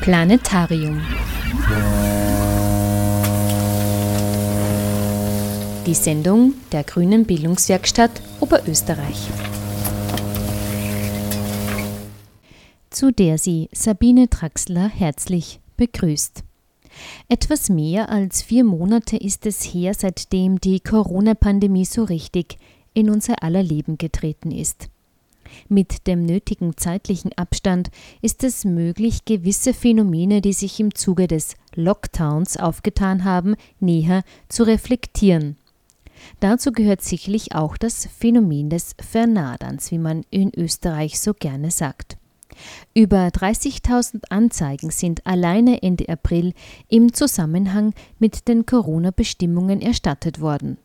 [0.00, 0.98] Planetarium.
[5.84, 8.10] Die Sendung der Grünen Bildungswerkstatt
[8.40, 9.28] Oberösterreich.
[12.88, 16.44] Zu der sie Sabine Traxler herzlich begrüßt.
[17.28, 22.56] Etwas mehr als vier Monate ist es her, seitdem die Corona-Pandemie so richtig
[22.94, 24.88] in unser aller Leben getreten ist.
[25.68, 27.90] Mit dem nötigen zeitlichen Abstand
[28.22, 34.64] ist es möglich, gewisse Phänomene, die sich im Zuge des Lockdowns aufgetan haben, näher zu
[34.64, 35.56] reflektieren.
[36.40, 42.16] Dazu gehört sicherlich auch das Phänomen des Vernaderns, wie man in Österreich so gerne sagt.
[42.94, 46.52] Über 30.000 Anzeigen sind alleine Ende April
[46.88, 50.78] im Zusammenhang mit den Corona-Bestimmungen erstattet worden.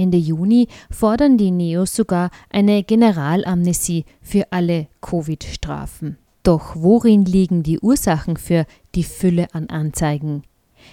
[0.00, 6.16] Ende Juni fordern die Neos sogar eine Generalamnesie für alle Covid-Strafen.
[6.42, 10.42] Doch worin liegen die Ursachen für die Fülle an Anzeigen?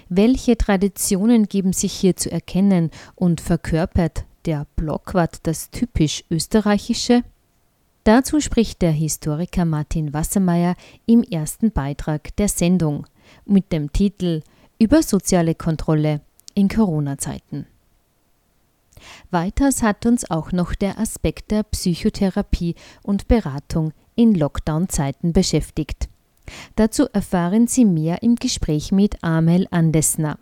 [0.10, 7.24] Welche Traditionen geben sich hier zu erkennen und verkörpert der Blockwart das typisch österreichische?
[8.04, 13.08] Dazu spricht der Historiker Martin Wassermeier im ersten Beitrag der Sendung
[13.46, 14.42] mit dem Titel
[14.80, 16.20] Über soziale Kontrolle
[16.54, 17.68] in Corona-Zeiten.
[19.32, 26.10] Weiters hat uns auch noch der Aspekt der Psychotherapie und Beratung in Lockdown-Zeiten beschäftigt.
[26.76, 30.40] Dazu erfahren Sie mehr im Gespräch mit Amel Andesner.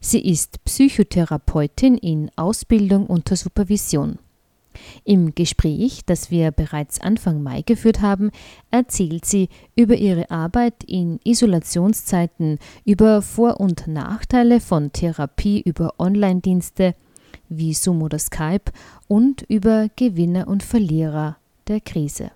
[0.00, 4.18] Sie ist Psychotherapeutin in Ausbildung unter Supervision.
[5.04, 8.30] Im Gespräch, das wir bereits Anfang Mai geführt haben,
[8.70, 16.94] erzählt sie über ihre Arbeit in Isolationszeiten, über Vor- und Nachteile von Therapie über Online-Dienste,
[17.50, 18.72] wie Zoom oder Skype
[19.08, 21.36] und über Gewinner und Verlierer
[21.68, 22.30] der Krise.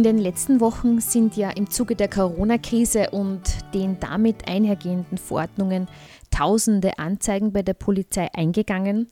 [0.00, 3.42] In den letzten Wochen sind ja im Zuge der Corona-Krise und
[3.74, 5.88] den damit einhergehenden Verordnungen
[6.30, 9.08] tausende Anzeigen bei der Polizei eingegangen.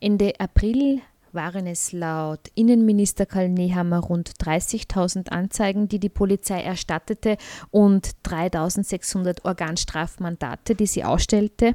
[0.00, 1.02] Ende April
[1.32, 7.36] waren es laut Innenminister Karl Nehammer rund 30.000 Anzeigen, die die Polizei erstattete
[7.70, 11.74] und 3.600 Organstrafmandate, die sie ausstellte.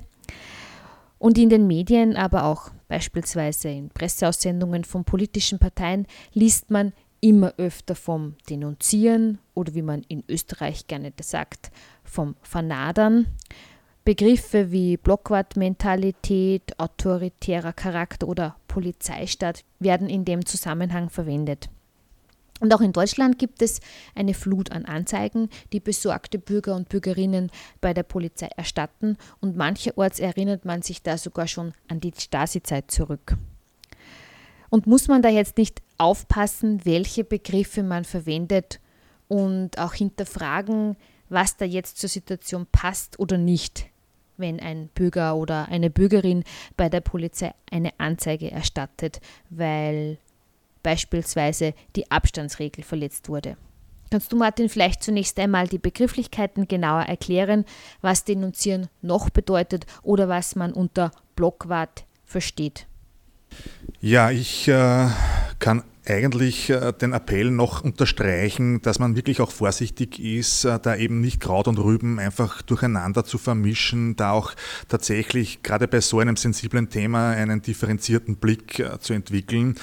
[1.19, 7.53] Und in den Medien, aber auch beispielsweise in Presseaussendungen von politischen Parteien, liest man immer
[7.57, 11.71] öfter vom Denunzieren oder wie man in Österreich gerne sagt,
[12.03, 13.27] vom Vernadern.
[14.03, 21.69] Begriffe wie Blockwartmentalität, autoritärer Charakter oder Polizeistaat werden in dem Zusammenhang verwendet.
[22.61, 23.81] Und auch in Deutschland gibt es
[24.13, 27.51] eine Flut an Anzeigen, die besorgte Bürger und Bürgerinnen
[27.81, 32.91] bei der Polizei erstatten und mancherorts erinnert man sich da sogar schon an die Stasi-Zeit
[32.91, 33.35] zurück.
[34.75, 38.81] Und muss man da jetzt nicht aufpassen, welche Begriffe man verwendet
[39.29, 40.97] und auch hinterfragen,
[41.29, 43.85] was da jetzt zur Situation passt oder nicht,
[44.35, 46.43] wenn ein Bürger oder eine Bürgerin
[46.75, 50.17] bei der Polizei eine Anzeige erstattet, weil
[50.83, 53.55] beispielsweise die Abstandsregel verletzt wurde.
[54.11, 57.63] Kannst du, Martin, vielleicht zunächst einmal die Begrifflichkeiten genauer erklären,
[58.01, 62.87] was Denunzieren noch bedeutet oder was man unter Blockwart versteht?
[64.01, 65.07] Ja, ich äh,
[65.59, 70.95] kann eigentlich äh, den Appell noch unterstreichen, dass man wirklich auch vorsichtig ist, äh, da
[70.95, 74.53] eben nicht Kraut und Rüben einfach durcheinander zu vermischen, da auch
[74.87, 79.75] tatsächlich gerade bei so einem sensiblen Thema einen differenzierten Blick äh, zu entwickeln.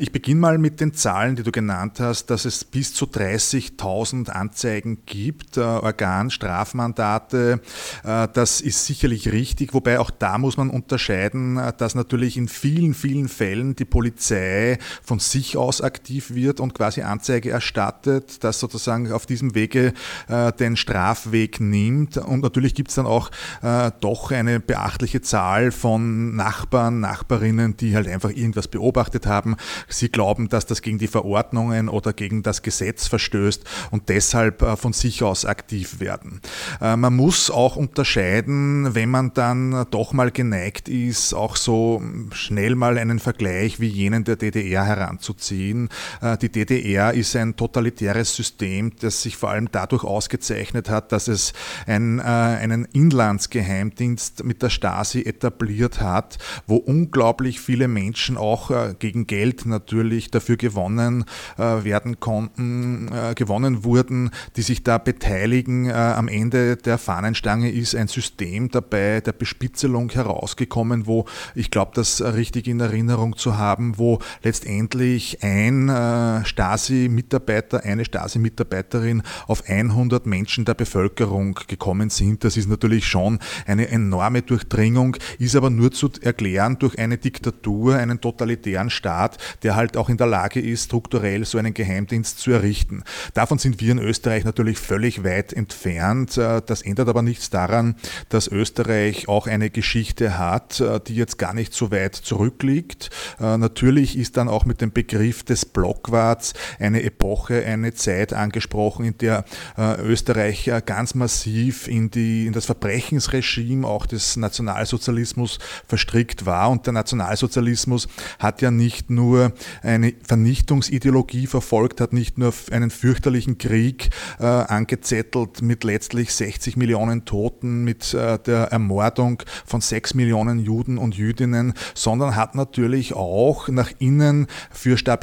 [0.00, 4.30] Ich beginne mal mit den Zahlen, die du genannt hast, dass es bis zu 30.000
[4.30, 7.60] Anzeigen gibt, Organstrafmandate.
[8.02, 13.28] Das ist sicherlich richtig, wobei auch da muss man unterscheiden, dass natürlich in vielen, vielen
[13.28, 19.54] Fällen die Polizei von sich aktiv wird und quasi Anzeige erstattet, das sozusagen auf diesem
[19.54, 19.92] Wege
[20.28, 22.16] äh, den Strafweg nimmt.
[22.16, 23.30] Und natürlich gibt es dann auch
[23.62, 29.56] äh, doch eine beachtliche Zahl von Nachbarn, Nachbarinnen, die halt einfach irgendwas beobachtet haben.
[29.88, 34.76] Sie glauben, dass das gegen die Verordnungen oder gegen das Gesetz verstößt und deshalb äh,
[34.76, 36.40] von sich aus aktiv werden.
[36.80, 42.74] Äh, man muss auch unterscheiden, wenn man dann doch mal geneigt ist, auch so schnell
[42.74, 45.51] mal einen Vergleich wie jenen der DDR heranzuziehen.
[45.52, 51.28] Äh, die DDR ist ein totalitäres System, das sich vor allem dadurch ausgezeichnet hat, dass
[51.28, 51.52] es
[51.86, 59.66] ein, einen Inlandsgeheimdienst mit der Stasi etabliert hat, wo unglaublich viele Menschen auch gegen Geld
[59.66, 61.24] natürlich dafür gewonnen
[61.56, 65.90] werden konnten, gewonnen wurden, die sich da beteiligen.
[65.90, 72.22] Am Ende der Fahnenstange ist ein System dabei der Bespitzelung herausgekommen, wo ich glaube, das
[72.22, 80.64] richtig in Erinnerung zu haben, wo letztendlich ein äh, Stasi-Mitarbeiter, eine Stasi-Mitarbeiterin auf 100 Menschen
[80.64, 82.44] der Bevölkerung gekommen sind.
[82.44, 87.96] Das ist natürlich schon eine enorme Durchdringung, ist aber nur zu erklären durch eine Diktatur,
[87.96, 92.52] einen totalitären Staat, der halt auch in der Lage ist, strukturell so einen Geheimdienst zu
[92.52, 93.02] errichten.
[93.34, 96.38] Davon sind wir in Österreich natürlich völlig weit entfernt.
[96.38, 97.96] Äh, das ändert aber nichts daran,
[98.28, 103.10] dass Österreich auch eine Geschichte hat, äh, die jetzt gar nicht so weit zurückliegt.
[103.40, 109.04] Äh, natürlich ist dann auch mit dem Begriff des Blockwarts eine Epoche, eine Zeit angesprochen,
[109.04, 109.44] in der
[109.76, 116.70] äh, Österreich ganz massiv in, die, in das Verbrechensregime auch des Nationalsozialismus verstrickt war.
[116.70, 118.08] Und der Nationalsozialismus
[118.38, 119.52] hat ja nicht nur
[119.82, 127.24] eine Vernichtungsideologie verfolgt, hat nicht nur einen fürchterlichen Krieg äh, angezettelt mit letztlich 60 Millionen
[127.24, 133.68] Toten, mit äh, der Ermordung von 6 Millionen Juden und Jüdinnen, sondern hat natürlich auch
[133.68, 135.21] nach innen für Stabilität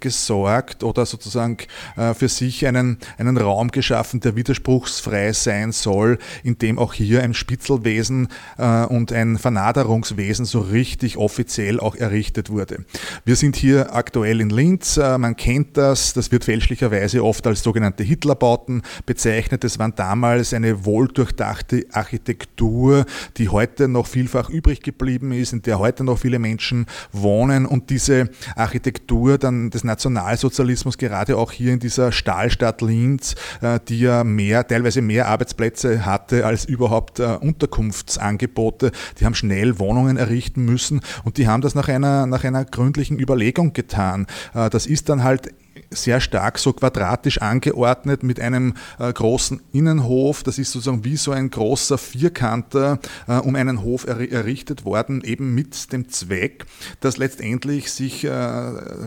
[0.00, 1.58] gesorgt oder sozusagen
[1.96, 7.22] äh, für sich einen, einen Raum geschaffen, der widerspruchsfrei sein soll, in dem auch hier
[7.22, 12.84] ein Spitzelwesen äh, und ein Vernaderungswesen so richtig offiziell auch errichtet wurde.
[13.24, 17.62] Wir sind hier aktuell in Linz, äh, man kennt das, das wird fälschlicherweise oft als
[17.62, 19.64] sogenannte Hitlerbauten bezeichnet.
[19.64, 23.04] Es waren damals eine wohldurchdachte Architektur,
[23.36, 27.90] die heute noch vielfach übrig geblieben ist, in der heute noch viele Menschen wohnen und
[27.90, 29.07] diese Architektur
[29.38, 35.02] dann des Nationalsozialismus gerade auch hier in dieser Stahlstadt Linz, äh, die ja mehr, teilweise
[35.02, 41.48] mehr Arbeitsplätze hatte als überhaupt äh, Unterkunftsangebote, die haben schnell Wohnungen errichten müssen und die
[41.48, 44.26] haben das nach einer, nach einer gründlichen Überlegung getan.
[44.54, 45.52] Äh, das ist dann halt
[45.90, 50.42] sehr stark so quadratisch angeordnet mit einem äh, großen Innenhof.
[50.42, 55.22] Das ist sozusagen wie so ein großer Vierkanter äh, um einen Hof er errichtet worden,
[55.24, 56.66] eben mit dem Zweck,
[57.00, 58.28] dass letztendlich sich äh,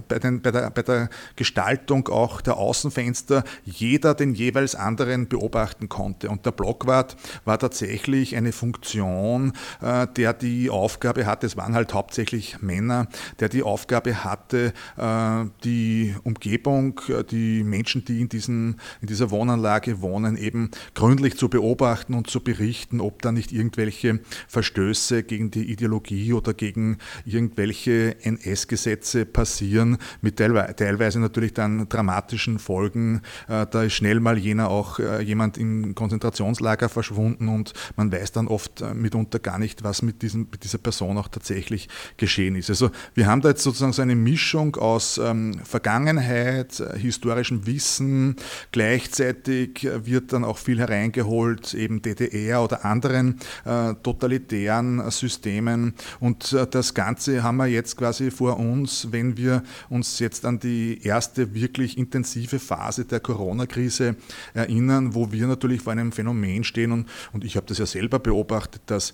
[0.08, 5.90] bei, den, bei, der, bei der Gestaltung auch der Außenfenster jeder den jeweils anderen beobachten
[5.90, 6.30] konnte.
[6.30, 11.94] Und der Blockwart war tatsächlich eine Funktion, äh, der die Aufgabe hatte, es waren halt
[11.94, 13.08] hauptsächlich Männer,
[13.40, 19.08] der die Aufgabe hatte, äh, die Umgebung Umgebung, äh, die Menschen, die in, diesen, in
[19.08, 25.24] dieser Wohnanlage wohnen, eben gründlich zu beobachten und zu berichten, ob da nicht irgendwelche Verstöße
[25.24, 33.22] gegen die Ideologie oder gegen irgendwelche NS-Gesetze passieren, mit teilweise natürlich dann dramatischen Folgen.
[33.48, 38.32] Äh, da ist schnell mal jener auch äh, jemand im Konzentrationslager verschwunden und man weiß
[38.32, 42.70] dann oft mitunter gar nicht, was mit, diesem, mit dieser Person auch tatsächlich geschehen ist.
[42.70, 47.66] Also wir haben da jetzt sozusagen so eine Mischung aus ähm, Vergangenheit, Vergangenheit, äh, historischem
[47.66, 48.36] Wissen.
[48.72, 55.94] Gleichzeitig äh, wird dann auch viel hereingeholt, eben DDR oder anderen äh, totalitären Systemen.
[56.20, 60.60] Und äh, das Ganze haben wir jetzt quasi vor uns, wenn wir uns jetzt an
[60.60, 64.16] die erste wirklich intensive Phase der Corona-Krise
[64.54, 66.92] erinnern, wo wir natürlich vor einem Phänomen stehen.
[66.92, 69.14] Und, und ich habe das ja selber beobachtet, dass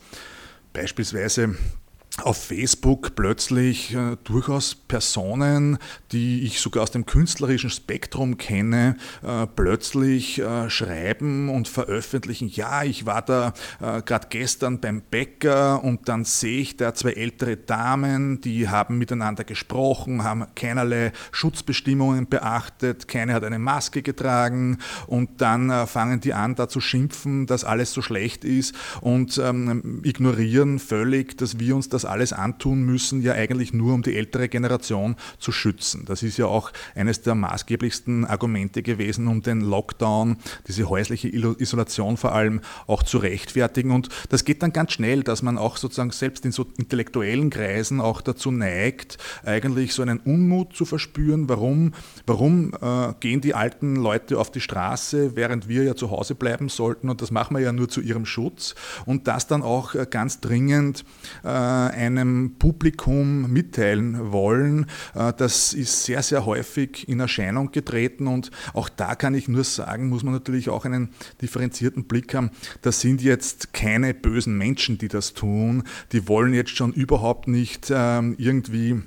[0.74, 1.56] beispielsweise
[2.24, 5.78] auf Facebook plötzlich äh, durchaus Personen,
[6.12, 12.84] die ich sogar aus dem künstlerischen Spektrum kenne, äh, plötzlich äh, schreiben und veröffentlichen, ja,
[12.84, 17.56] ich war da äh, gerade gestern beim Bäcker und dann sehe ich da zwei ältere
[17.58, 25.42] Damen, die haben miteinander gesprochen, haben keinerlei Schutzbestimmungen beachtet, keine hat eine Maske getragen und
[25.42, 30.02] dann äh, fangen die an, da zu schimpfen, dass alles so schlecht ist und ähm,
[30.04, 34.50] ignorieren völlig, dass wir uns das alles antun müssen, ja eigentlich nur um die ältere
[34.50, 36.06] Generation zu schützen.
[36.06, 40.38] Das ist ja auch eines der maßgeblichsten Argumente gewesen, um den Lockdown,
[40.68, 43.92] diese häusliche Isolation vor allem auch zu rechtfertigen.
[43.92, 48.02] Und das geht dann ganz schnell, dass man auch sozusagen selbst in so intellektuellen Kreisen
[48.02, 51.50] auch dazu neigt, eigentlich so einen Unmut zu verspüren.
[51.50, 51.94] Warum,
[52.26, 56.70] warum äh, gehen die alten Leute auf die Straße, während wir ja zu Hause bleiben
[56.70, 57.10] sollten?
[57.10, 58.76] Und das machen wir ja nur zu ihrem Schutz.
[59.06, 61.06] Und das dann auch äh, ganz dringend
[61.44, 61.48] äh,
[61.98, 64.86] einem Publikum mitteilen wollen.
[65.16, 68.27] Äh, das ist sehr, sehr häufig in Erscheinung getreten.
[68.27, 71.10] Und auch da kann ich nur sagen, muss man natürlich auch einen
[71.42, 72.51] differenzierten Blick haben.
[72.82, 75.84] Das sind jetzt keine bösen Menschen, die das tun.
[76.12, 79.01] Die wollen jetzt schon überhaupt nicht ähm, irgendwie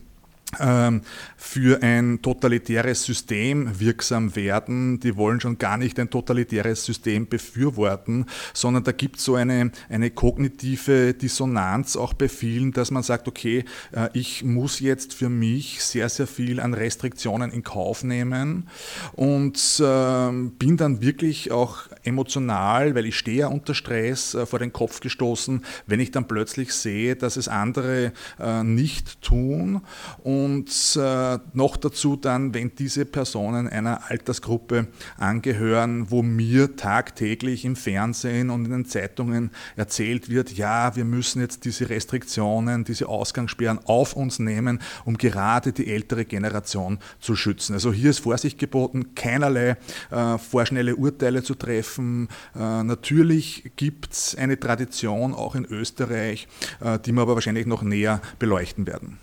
[0.57, 4.99] für ein totalitäres System wirksam werden.
[4.99, 9.71] Die wollen schon gar nicht ein totalitäres System befürworten, sondern da gibt es so eine,
[9.89, 15.29] eine kognitive Dissonanz auch bei vielen, dass man sagt, okay, äh, ich muss jetzt für
[15.29, 18.69] mich sehr, sehr viel an Restriktionen in Kauf nehmen
[19.13, 24.59] und ähm, bin dann wirklich auch emotional, weil ich stehe ja unter Stress, äh, vor
[24.59, 29.83] den Kopf gestoßen, wenn ich dann plötzlich sehe, dass es andere äh, nicht tun
[30.25, 34.87] und und äh, noch dazu dann, wenn diese Personen einer Altersgruppe
[35.19, 41.41] angehören, wo mir tagtäglich im Fernsehen und in den Zeitungen erzählt wird, ja, wir müssen
[41.41, 47.75] jetzt diese Restriktionen, diese Ausgangssperren auf uns nehmen, um gerade die ältere Generation zu schützen.
[47.75, 49.77] Also hier ist Vorsicht geboten, keinerlei
[50.11, 52.29] äh, vorschnelle Urteile zu treffen.
[52.55, 56.49] Äh, natürlich gibt es eine Tradition auch in Österreich,
[56.81, 59.19] äh, die wir aber wahrscheinlich noch näher beleuchten werden.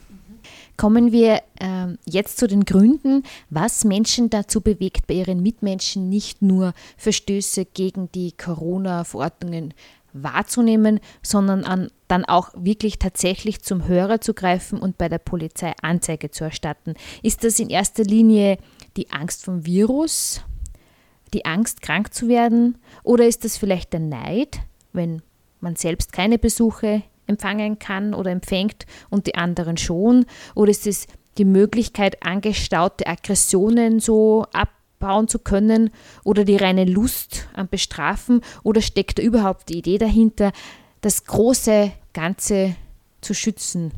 [0.78, 6.44] Kommen wir äh, jetzt zu den Gründen, was Menschen dazu bewegt, bei ihren Mitmenschen nicht
[6.44, 9.74] nur Verstöße gegen die Corona-Verordnungen
[10.14, 15.74] wahrzunehmen, sondern an, dann auch wirklich tatsächlich zum Hörer zu greifen und bei der Polizei
[15.82, 16.94] Anzeige zu erstatten.
[17.24, 18.58] Ist das in erster Linie
[18.96, 20.42] die Angst vom Virus,
[21.34, 24.60] die Angst, krank zu werden, oder ist das vielleicht der Neid,
[24.94, 25.22] wenn
[25.60, 30.26] man selbst keine Besuche empfangen kann oder empfängt und die anderen schon?
[30.56, 31.08] Oder ist es
[31.38, 35.92] die Möglichkeit, angestaute Aggressionen so abbauen zu können
[36.24, 38.42] oder die reine Lust am Bestrafen?
[38.64, 40.52] Oder steckt da überhaupt die Idee dahinter,
[41.02, 42.76] das große Ganze
[43.22, 43.92] zu schützen?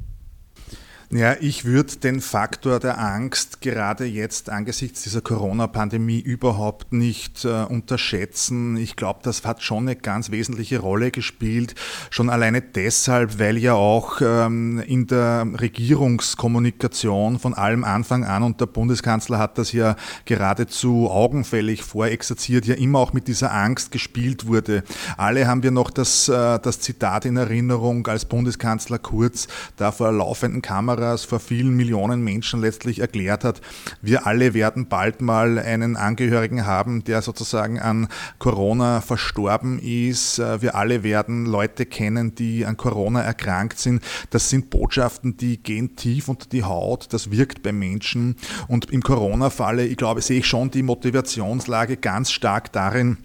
[1.12, 7.64] Ja, ich würde den Faktor der Angst gerade jetzt angesichts dieser Corona-Pandemie überhaupt nicht äh,
[7.64, 8.78] unterschätzen.
[8.78, 11.74] Ich glaube, das hat schon eine ganz wesentliche Rolle gespielt.
[12.12, 18.62] Schon alleine deshalb, weil ja auch ähm, in der Regierungskommunikation von allem Anfang an, und
[18.62, 24.46] der Bundeskanzler hat das ja geradezu augenfällig vorexerziert, ja immer auch mit dieser Angst gespielt
[24.46, 24.84] wurde.
[25.18, 30.12] Alle haben wir noch das, äh, das Zitat in Erinnerung, als Bundeskanzler Kurz da vor
[30.12, 33.62] laufenden Kameras Kameras vor vielen Millionen Menschen letztlich erklärt hat,
[34.02, 40.40] wir alle werden bald mal einen Angehörigen haben, der sozusagen an Corona verstorben ist.
[40.40, 44.04] Äh, wir alle werden Leute kennen, die an Corona erkrankt sind.
[44.30, 47.08] Das sind Botschaften, die gehen tief unter die Haut.
[47.12, 48.36] Das wirkt bei Menschen.
[48.68, 53.18] Und im Corona-Falle, ich glaube, sehe ich schon die Motivationslage ganz stark darin,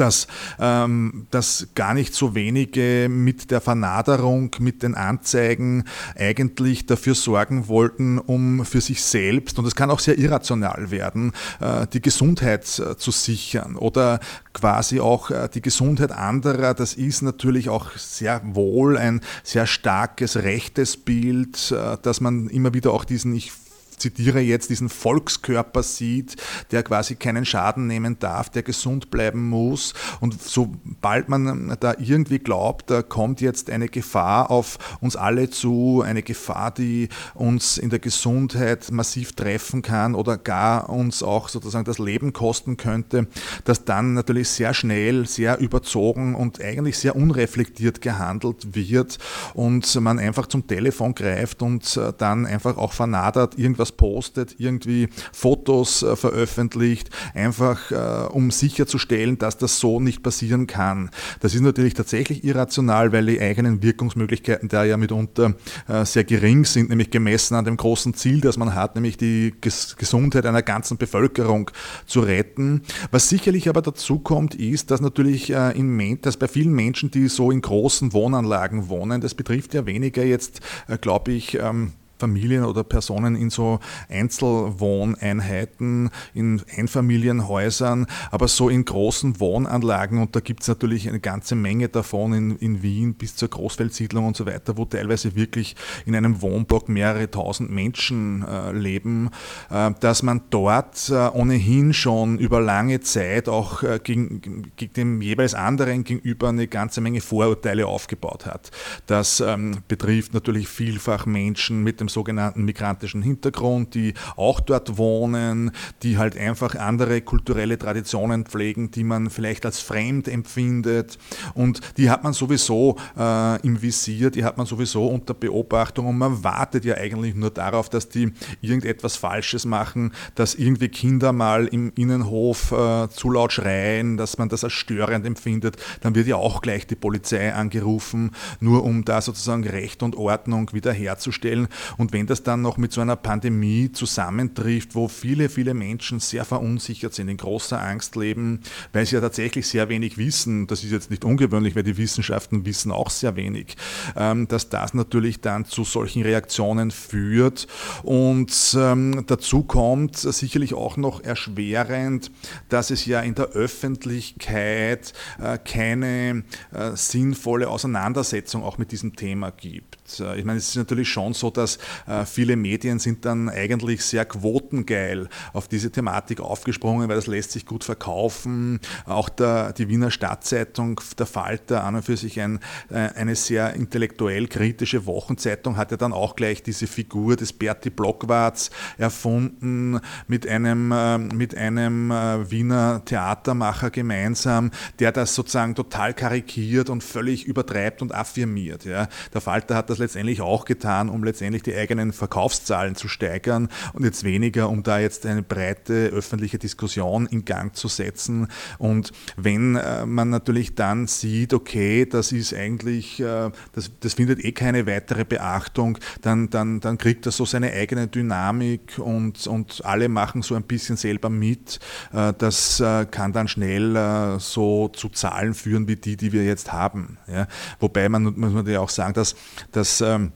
[0.00, 0.26] dass,
[0.58, 5.84] ähm, dass gar nicht so wenige mit der Vernaderung, mit den Anzeigen
[6.16, 11.32] eigentlich dafür sorgen wollten, um für sich selbst, und es kann auch sehr irrational werden,
[11.60, 14.20] äh, die Gesundheit äh, zu sichern oder
[14.52, 16.74] quasi auch äh, die Gesundheit anderer.
[16.74, 22.74] Das ist natürlich auch sehr wohl ein sehr starkes rechtes Bild, äh, dass man immer
[22.74, 23.52] wieder auch diesen, ich
[24.00, 26.36] zitiere jetzt, diesen Volkskörper sieht,
[26.70, 29.94] der quasi keinen Schaden nehmen darf, der gesund bleiben muss.
[30.20, 36.02] Und sobald man da irgendwie glaubt, da kommt jetzt eine Gefahr auf uns alle zu,
[36.04, 41.84] eine Gefahr, die uns in der Gesundheit massiv treffen kann oder gar uns auch sozusagen
[41.84, 43.26] das Leben kosten könnte,
[43.64, 49.18] dass dann natürlich sehr schnell, sehr überzogen und eigentlich sehr unreflektiert gehandelt wird
[49.54, 55.08] und man einfach zum Telefon greift und dann einfach auch vernadert irgendwas was postet, irgendwie
[55.32, 61.10] Fotos äh, veröffentlicht, einfach äh, um sicherzustellen, dass das so nicht passieren kann.
[61.40, 65.54] Das ist natürlich tatsächlich irrational, weil die eigenen Wirkungsmöglichkeiten da ja mitunter
[65.88, 69.54] äh, sehr gering sind, nämlich gemessen an dem großen Ziel, das man hat, nämlich die
[69.60, 71.70] Ges Gesundheit einer ganzen Bevölkerung
[72.06, 72.82] zu retten.
[73.10, 77.28] Was sicherlich aber dazu kommt, ist, dass natürlich äh, in, dass bei vielen Menschen, die
[77.28, 82.64] so in großen Wohnanlagen wohnen, das betrifft ja weniger jetzt, äh, glaube ich, ähm, Familien
[82.64, 90.62] oder Personen in so Einzelwohneinheiten, in Einfamilienhäusern, aber so in großen Wohnanlagen und da gibt
[90.62, 94.76] es natürlich eine ganze Menge davon in, in Wien bis zur Großfeldsiedlung und so weiter,
[94.76, 99.30] wo teilweise wirklich in einem Wohnblock mehrere tausend Menschen äh, leben,
[99.70, 105.22] äh, dass man dort äh, ohnehin schon über lange Zeit auch äh, gegen, gegen dem
[105.22, 108.70] jeweils anderen gegenüber eine ganze Menge Vorurteile aufgebaut hat.
[109.06, 115.72] Das ähm, betrifft natürlich vielfach Menschen mit dem sogenannten migrantischen Hintergrund, die auch dort wohnen,
[116.02, 121.18] die halt einfach andere kulturelle Traditionen pflegen, die man vielleicht als fremd empfindet.
[121.54, 126.18] Und die hat man sowieso äh, im Visier, die hat man sowieso unter Beobachtung und
[126.18, 131.66] man wartet ja eigentlich nur darauf, dass die irgendetwas Falsches machen, dass irgendwie Kinder mal
[131.66, 135.76] im Innenhof äh, zu laut schreien, dass man das als störend empfindet.
[136.00, 140.72] Dann wird ja auch gleich die Polizei angerufen, nur um da sozusagen Recht und Ordnung
[140.72, 141.68] wiederherzustellen.
[142.00, 146.46] Und wenn das dann noch mit so einer Pandemie zusammentrifft, wo viele, viele Menschen sehr
[146.46, 148.60] verunsichert sind, in großer Angst leben,
[148.94, 152.64] weil sie ja tatsächlich sehr wenig wissen, das ist jetzt nicht ungewöhnlich, weil die Wissenschaften
[152.64, 153.76] wissen auch sehr wenig,
[154.16, 157.66] ähm, dass das natürlich dann zu solchen Reaktionen führt.
[158.02, 162.30] Und ähm, dazu kommt sicherlich auch noch erschwerend,
[162.70, 169.50] dass es ja in der Öffentlichkeit äh, keine äh, sinnvolle Auseinandersetzung auch mit diesem Thema
[169.50, 170.18] gibt.
[170.18, 171.78] Äh, ich meine, es ist natürlich schon so, dass
[172.26, 177.66] viele Medien sind dann eigentlich sehr quotengeil auf diese Thematik aufgesprungen, weil das lässt sich
[177.66, 178.80] gut verkaufen.
[179.06, 183.74] Auch der, die Wiener Stadtzeitung, der Falter, an und für sich ein, äh, eine sehr
[183.74, 190.46] intellektuell kritische Wochenzeitung, hat ja dann auch gleich diese Figur des Berti Blockwarts erfunden mit
[190.46, 190.88] einem,
[191.34, 198.84] mit einem Wiener Theatermacher gemeinsam, der das sozusagen total karikiert und völlig übertreibt und affirmiert.
[198.84, 199.08] Ja.
[199.32, 204.04] Der Falter hat das letztendlich auch getan, um letztendlich die eigenen Verkaufszahlen zu steigern und
[204.04, 208.48] jetzt weniger, um da jetzt eine breite öffentliche Diskussion in Gang zu setzen.
[208.78, 214.44] Und wenn äh, man natürlich dann sieht, okay, das ist eigentlich, äh, das, das findet
[214.44, 219.84] eh keine weitere Beachtung, dann, dann, dann kriegt das so seine eigene Dynamik und, und
[219.84, 221.80] alle machen so ein bisschen selber mit.
[222.12, 227.18] Äh, das kann dann schnell so zu Zahlen führen wie die, die wir jetzt haben.
[227.26, 227.46] Ja?
[227.78, 229.34] Wobei man muss man ja auch sagen, dass,
[229.72, 230.32] dass ähm,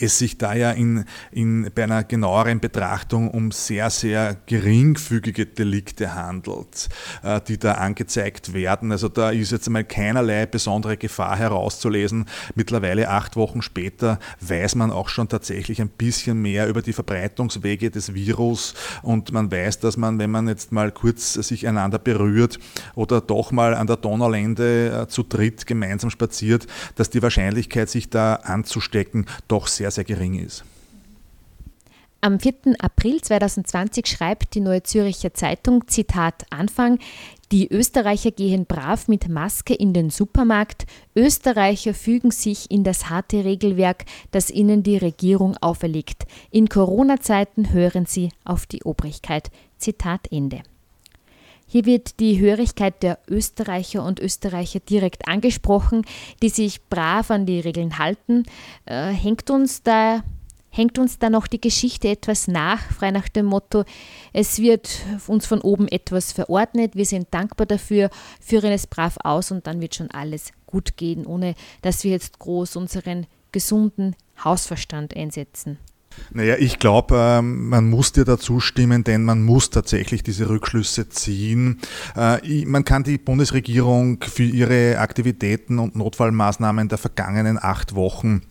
[0.00, 6.14] es sich da ja in, in, bei einer genaueren Betrachtung um sehr, sehr geringfügige Delikte
[6.14, 6.88] handelt,
[7.22, 8.92] äh, die da angezeigt werden.
[8.92, 12.26] Also da ist jetzt einmal keinerlei besondere Gefahr herauszulesen.
[12.54, 17.90] Mittlerweile acht Wochen später weiß man auch schon tatsächlich ein bisschen mehr über die Verbreitungswege
[17.90, 22.58] des Virus und man weiß, dass man, wenn man jetzt mal kurz sich einander berührt
[22.94, 28.10] oder doch mal an der Donaulände äh, zu dritt gemeinsam spaziert, dass die Wahrscheinlichkeit, sich
[28.10, 30.64] da anzustecken, doch sehr sehr, sehr gering ist.
[32.20, 32.76] Am 4.
[32.78, 37.00] April 2020 schreibt die Neue Züricher Zeitung, Zitat Anfang,
[37.50, 40.86] die Österreicher gehen brav mit Maske in den Supermarkt.
[41.16, 46.26] Österreicher fügen sich in das harte Regelwerk, das ihnen die Regierung auferlegt.
[46.52, 49.50] In Corona-Zeiten hören sie auf die Obrigkeit.
[49.78, 50.62] Zitat Ende.
[51.72, 56.04] Hier wird die Hörigkeit der Österreicher und Österreicher direkt angesprochen,
[56.42, 58.42] die sich brav an die Regeln halten.
[58.84, 60.22] Äh, hängt uns da
[60.68, 63.84] hängt uns da noch die Geschichte etwas nach, frei nach dem Motto,
[64.34, 69.50] es wird uns von oben etwas verordnet, wir sind dankbar dafür, führen es brav aus
[69.50, 75.16] und dann wird schon alles gut gehen, ohne dass wir jetzt groß unseren gesunden Hausverstand
[75.16, 75.78] einsetzen.
[76.32, 81.08] Naja, ich glaube, ähm, man muss dir dazu stimmen, denn man muss tatsächlich diese Rückschlüsse
[81.08, 81.78] ziehen.
[82.16, 88.42] Äh, man kann die Bundesregierung für ihre Aktivitäten und Notfallmaßnahmen der vergangenen acht Wochen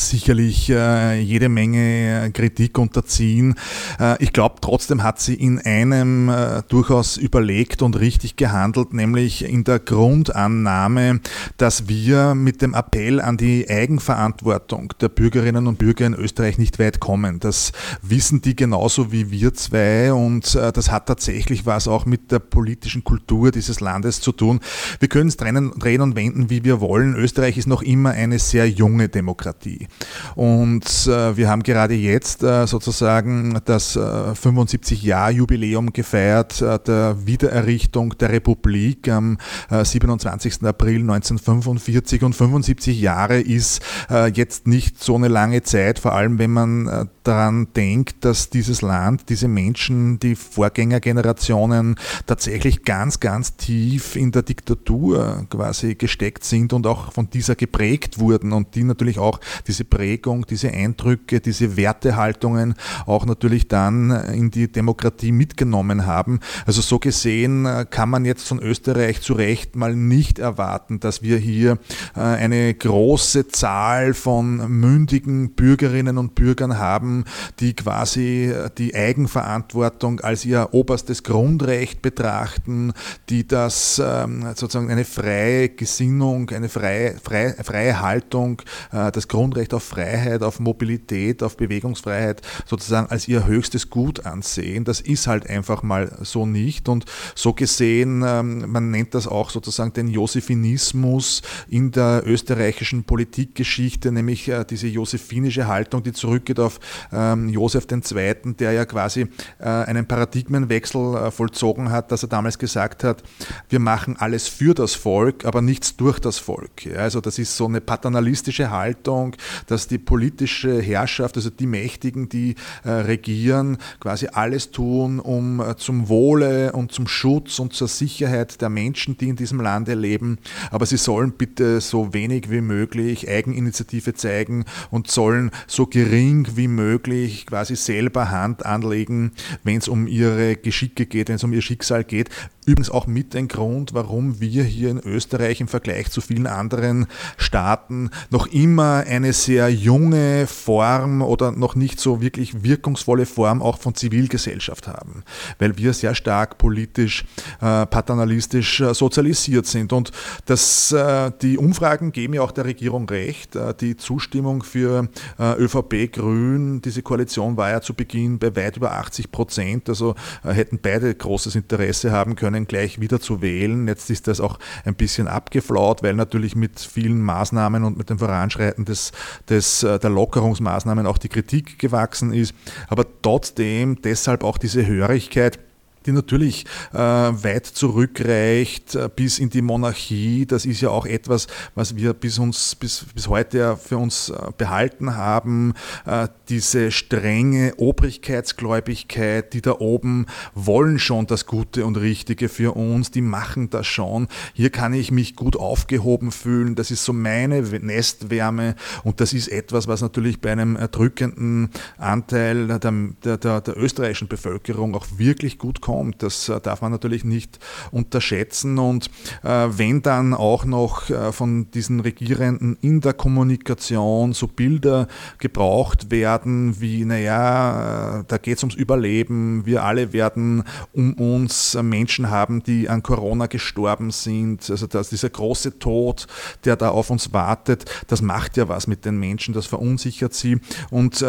[0.00, 3.54] sicherlich äh, jede Menge Kritik unterziehen.
[4.00, 9.44] Äh, ich glaube, trotzdem hat sie in einem äh, durchaus überlegt und richtig gehandelt, nämlich
[9.44, 11.20] in der Grundannahme,
[11.56, 16.78] dass wir mit dem Appell an die Eigenverantwortung der Bürgerinnen und Bürger in Österreich nicht
[16.78, 17.40] weit kommen.
[17.40, 22.32] Das wissen die genauso wie wir zwei und äh, das hat tatsächlich was auch mit
[22.32, 24.60] der politischen Kultur dieses Landes zu tun.
[25.00, 27.14] Wir können es drehen und wenden, wie wir wollen.
[27.14, 29.85] Österreich ist noch immer eine sehr junge Demokratie.
[30.34, 38.16] Und äh, wir haben gerade jetzt äh, sozusagen das äh, 75-Jahr-Jubiläum gefeiert äh, der Wiedererrichtung
[38.18, 39.38] der Republik am
[39.70, 40.62] 27.
[40.62, 46.12] Äh, April 1945 und 75 Jahre ist äh, jetzt nicht so eine lange Zeit, vor
[46.12, 51.96] allem wenn man daran denkt, dass dieses Land, diese Menschen, die Vorgängergenerationen
[52.26, 58.18] tatsächlich ganz, ganz tief in der Diktatur quasi gesteckt sind und auch von dieser geprägt
[58.18, 64.10] wurden und die natürlich auch diese diese Prägung, diese Eindrücke, diese Wertehaltungen auch natürlich dann
[64.10, 66.40] in die Demokratie mitgenommen haben.
[66.64, 71.22] Also so gesehen äh, kann man jetzt von Österreich zu Recht mal nicht erwarten, dass
[71.22, 71.78] wir hier
[72.14, 77.24] äh, eine große Zahl von mündigen Bürgerinnen und Bürgern haben,
[77.60, 82.94] die quasi äh, die Eigenverantwortung als ihr oberstes Grundrecht betrachten,
[83.28, 89.82] die das ähm, sozusagen eine freie Gesinnung, eine freie, freie, freie Haltung, das Grundrecht auf
[89.82, 94.84] Freiheit, auf Mobilität, auf Bewegungsfreiheit sozusagen als ihr höchstes Gut ansehen.
[94.84, 99.50] Das ist halt einfach mal so nicht und so gesehen, ähm, man nennt das auch
[99.50, 106.78] sozusagen den Josephinismus in der österreichischen Politikgeschichte, nämlich äh, diese josephinische Haltung, die zurückgeht auf
[107.12, 109.26] ähm, Josef II., der ja quasi
[109.58, 113.22] äh, einen Paradigmenwechsel äh, vollzogen hat, dass er damals gesagt hat,
[113.68, 116.86] wir machen alles für das Volk, aber nichts durch das Volk.
[116.96, 119.36] Also das ist so eine paternalistische Haltung,
[119.66, 122.54] dass die politische Herrschaft, also die Mächtigen, die
[122.84, 129.16] regieren, quasi alles tun, um zum Wohle und zum Schutz und zur Sicherheit der Menschen,
[129.16, 130.38] die in diesem Lande leben.
[130.70, 136.68] Aber sie sollen bitte so wenig wie möglich Eigeninitiative zeigen und sollen so gering wie
[136.68, 139.32] möglich quasi selber Hand anlegen,
[139.64, 142.30] wenn es um ihre Geschicke geht, wenn es um ihr Schicksal geht.
[142.66, 147.06] Übrigens auch mit ein Grund, warum wir hier in Österreich im Vergleich zu vielen anderen
[147.36, 153.78] Staaten noch immer eine sehr junge Form oder noch nicht so wirklich wirkungsvolle Form auch
[153.78, 155.22] von Zivilgesellschaft haben,
[155.60, 157.24] weil wir sehr stark politisch,
[157.60, 159.92] äh, paternalistisch äh, sozialisiert sind.
[159.92, 160.10] Und
[160.46, 163.54] das, äh, die Umfragen geben ja auch der Regierung recht.
[163.54, 168.76] Äh, die Zustimmung für äh, ÖVP, Grün, diese Koalition war ja zu Beginn bei weit
[168.76, 169.88] über 80 Prozent.
[169.88, 173.86] Also äh, hätten beide großes Interesse haben können können, gleich wieder zu wählen.
[173.86, 178.18] Jetzt ist das auch ein bisschen abgeflaut, weil natürlich mit vielen Maßnahmen und mit dem
[178.18, 179.12] Voranschreiten des,
[179.48, 182.54] des, äh, der Lockerungsmaßnahmen auch die Kritik gewachsen ist.
[182.88, 185.58] Aber trotzdem deshalb auch diese Hörigkeit
[186.06, 190.46] die natürlich äh, weit zurückreicht äh, bis in die Monarchie.
[190.46, 194.28] Das ist ja auch etwas, was wir bis, uns, bis, bis heute ja für uns
[194.28, 195.74] äh, behalten haben.
[196.04, 203.10] Äh, diese strenge Obrigkeitsgläubigkeit, die da oben wollen schon das Gute und Richtige für uns,
[203.10, 204.28] die machen das schon.
[204.54, 206.74] Hier kann ich mich gut aufgehoben fühlen.
[206.76, 212.68] Das ist so meine Nestwärme und das ist etwas, was natürlich bei einem erdrückenden Anteil
[212.68, 216.22] der, der, der, der österreichischen Bevölkerung auch wirklich gut kommt kommt.
[216.22, 217.58] Das äh, darf man natürlich nicht
[217.90, 218.78] unterschätzen.
[218.78, 219.08] Und
[219.42, 226.10] äh, wenn dann auch noch äh, von diesen Regierenden in der Kommunikation so Bilder gebraucht
[226.10, 232.62] werden, wie, naja, da geht es ums Überleben, wir alle werden um uns Menschen haben,
[232.62, 236.26] die an Corona gestorben sind, also dass dieser große Tod,
[236.64, 240.58] der da auf uns wartet, das macht ja was mit den Menschen, das verunsichert sie.
[240.90, 241.24] Und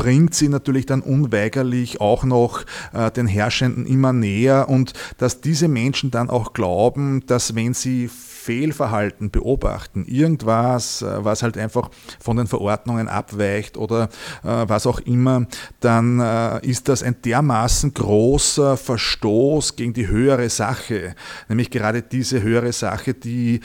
[0.00, 5.68] bringt sie natürlich dann unweigerlich auch noch äh, den Herrschenden immer näher und dass diese
[5.68, 8.08] Menschen dann auch glauben, dass wenn sie
[8.40, 14.04] Fehlverhalten beobachten, irgendwas, äh, was halt einfach von den Verordnungen abweicht oder
[14.42, 15.46] äh, was auch immer,
[15.80, 21.14] dann äh, ist das ein dermaßen großer Verstoß gegen die höhere Sache,
[21.48, 23.60] nämlich gerade diese höhere Sache, die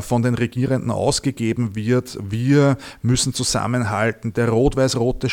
[0.00, 2.18] von den Regierenden ausgegeben wird.
[2.22, 5.28] Wir müssen zusammenhalten, der rot-weiß-rote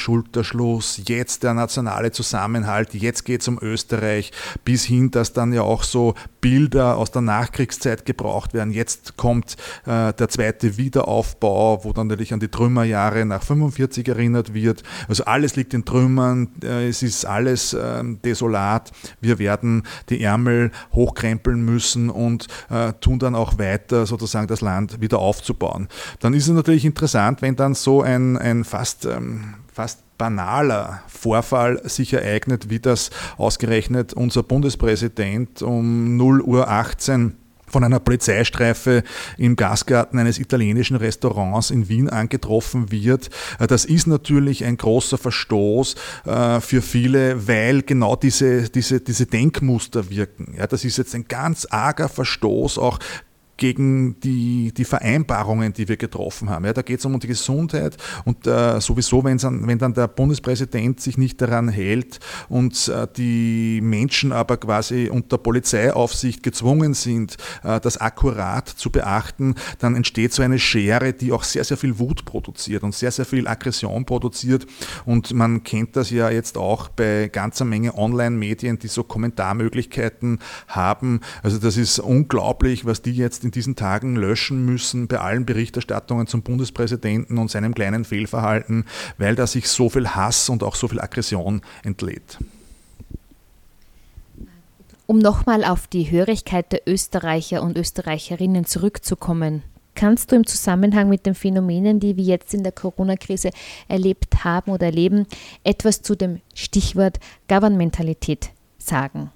[0.48, 4.32] Schulterschluss, jetzt der nationale Zusammenhalt, jetzt geht es um Österreich,
[4.64, 8.72] bis hin, dass dann ja auch so Bilder aus der Nachkriegszeit gebraucht werden.
[8.72, 14.08] Jetzt Jetzt kommt äh, der zweite Wiederaufbau, wo dann natürlich an die Trümmerjahre nach 45
[14.08, 14.82] erinnert wird.
[15.10, 18.94] Also alles liegt in Trümmern, äh, es ist alles äh, desolat.
[19.20, 25.02] Wir werden die Ärmel hochkrempeln müssen und äh, tun dann auch weiter, sozusagen das Land
[25.02, 25.90] wieder aufzubauen.
[26.22, 31.82] Dann ist es natürlich interessant, wenn dann so ein, ein fast, ähm, fast banaler Vorfall
[31.88, 37.36] sich ereignet, wie das ausgerechnet unser Bundespräsident um 0 Uhr 18
[37.70, 39.04] von einer Polizeistreife
[39.38, 43.30] im Gastgarten eines italienischen Restaurants in Wien angetroffen wird.
[43.60, 50.10] Das ist natürlich ein großer Verstoß äh, für viele, weil genau diese, diese, diese Denkmuster
[50.10, 50.56] wirken.
[50.58, 53.00] Ja, das ist jetzt ein ganz arger Verstoß auch
[53.58, 56.66] gegen die, die Vereinbarungen, die wir getroffen haben.
[56.66, 61.18] Ja, da geht es um die Gesundheit und äh, sowieso, wenn dann der Bundespräsident sich
[61.18, 67.98] nicht daran hält und äh, die Menschen aber quasi unter Polizeiaufsicht gezwungen sind, äh, das
[67.98, 72.84] akkurat zu beachten, dann entsteht so eine Schere, die auch sehr, sehr viel Wut produziert
[72.84, 74.68] und sehr, sehr viel Aggression produziert.
[75.06, 81.22] Und man kennt das ja jetzt auch bei ganzer Menge Online-Medien, die so Kommentarmöglichkeiten haben.
[81.42, 86.28] Also das ist unglaublich, was die jetzt in diesen Tagen löschen müssen bei allen Berichterstattungen
[86.28, 88.86] zum Bundespräsidenten und seinem kleinen Fehlverhalten,
[89.18, 92.40] weil da sich so viel Hass und auch so viel Aggression entlädt.
[95.06, 99.64] Um nochmal auf die Hörigkeit der Österreicher und Österreicherinnen zurückzukommen,
[99.96, 103.52] kannst du im Zusammenhang mit den Phänomenen, die wir jetzt in der Corona-Krise
[103.88, 105.26] erlebt haben oder erleben,
[105.64, 109.32] etwas zu dem Stichwort Governmentalität sagen?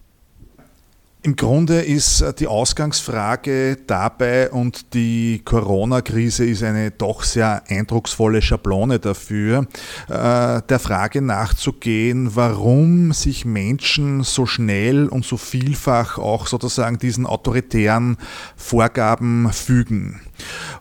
[1.23, 8.41] Im Grunde ist äh, die Ausgangsfrage dabei und die Corona-Krise ist eine doch sehr eindrucksvolle
[8.41, 9.67] Schablone dafür,
[10.09, 17.27] äh, der Frage nachzugehen, warum sich Menschen so schnell und so vielfach auch sozusagen diesen
[17.27, 18.17] autoritären
[18.55, 20.21] Vorgaben fügen.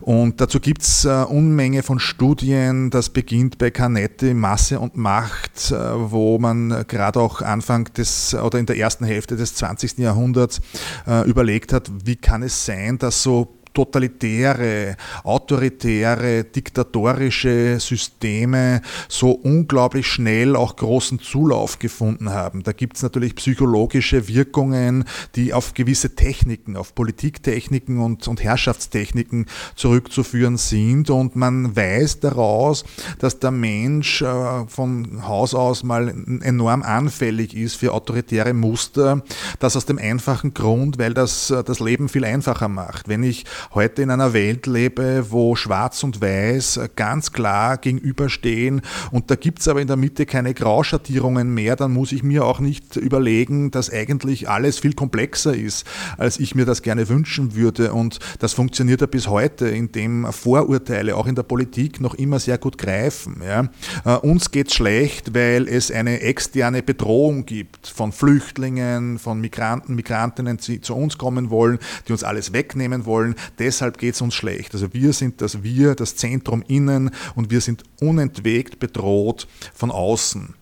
[0.01, 2.89] Und dazu gibt es äh, Unmenge von Studien.
[2.89, 8.59] Das beginnt bei Canetti, Masse und Macht, äh, wo man gerade auch Anfang des oder
[8.59, 9.99] in der ersten Hälfte des 20.
[9.99, 10.61] Jahrhunderts
[11.07, 20.07] äh, überlegt hat, wie kann es sein, dass so totalitäre, autoritäre, diktatorische Systeme so unglaublich
[20.07, 22.63] schnell auch großen Zulauf gefunden haben.
[22.63, 25.05] Da gibt es natürlich psychologische Wirkungen,
[25.35, 31.09] die auf gewisse Techniken, auf Politiktechniken und, und Herrschaftstechniken zurückzuführen sind.
[31.09, 32.83] Und man weiß daraus,
[33.19, 36.09] dass der Mensch äh, von Haus aus mal
[36.41, 39.23] enorm anfällig ist für autoritäre Muster.
[39.59, 43.07] Das aus dem einfachen Grund, weil das äh, das Leben viel einfacher macht.
[43.07, 49.31] Wenn ich heute in einer Welt lebe, wo Schwarz und Weiß ganz klar gegenüberstehen und
[49.31, 52.59] da gibt es aber in der Mitte keine Grauschattierungen mehr, dann muss ich mir auch
[52.59, 55.85] nicht überlegen, dass eigentlich alles viel komplexer ist,
[56.17, 57.93] als ich mir das gerne wünschen würde.
[57.93, 62.57] Und das funktioniert ja bis heute, indem Vorurteile auch in der Politik noch immer sehr
[62.57, 63.41] gut greifen.
[63.45, 63.69] Ja.
[64.05, 69.95] Äh, uns geht es schlecht, weil es eine externe Bedrohung gibt von Flüchtlingen, von Migranten,
[69.95, 74.33] Migrantinnen, die zu uns kommen wollen, die uns alles wegnehmen wollen deshalb geht es uns
[74.33, 74.73] schlecht.
[74.73, 80.55] Also wir sind das Wir, das Zentrum innen und wir sind unentwegt bedroht von außen.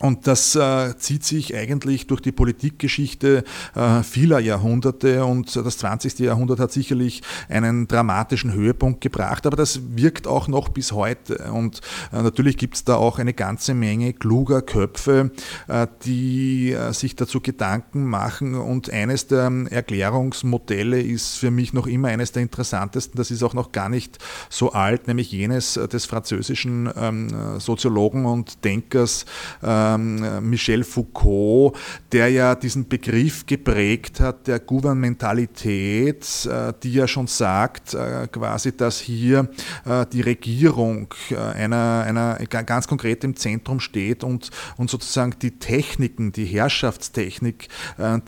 [0.00, 6.18] Und das äh, zieht sich eigentlich durch die Politikgeschichte äh, vieler Jahrhunderte und das 20.
[6.20, 11.52] Jahrhundert hat sicherlich einen dramatischen Höhepunkt gebracht, aber das wirkt auch noch bis heute.
[11.52, 11.80] Und
[12.12, 15.32] äh, natürlich gibt es da auch eine ganze Menge kluger Köpfe,
[15.68, 18.54] äh, die äh, sich dazu Gedanken machen.
[18.54, 23.54] Und eines der Erklärungsmodelle ist für mich noch immer eines der interessantesten, das ist auch
[23.54, 29.26] noch gar nicht so alt, nämlich jenes des französischen ähm, Soziologen und Denkers,
[29.62, 31.76] äh, ähm, Michel Foucault,
[32.12, 38.76] der ja diesen Begriff geprägt hat der Gouvernementalität, äh, die ja schon sagt, äh, quasi,
[38.76, 39.48] dass hier
[39.84, 41.14] äh, die Regierung
[41.54, 47.68] einer, einer ganz konkret im Zentrum steht und, und sozusagen die Techniken, die Herrschaftstechnik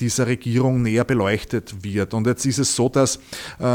[0.00, 2.14] dieser Regierung näher beleuchtet wird.
[2.14, 3.18] Und jetzt ist es so, dass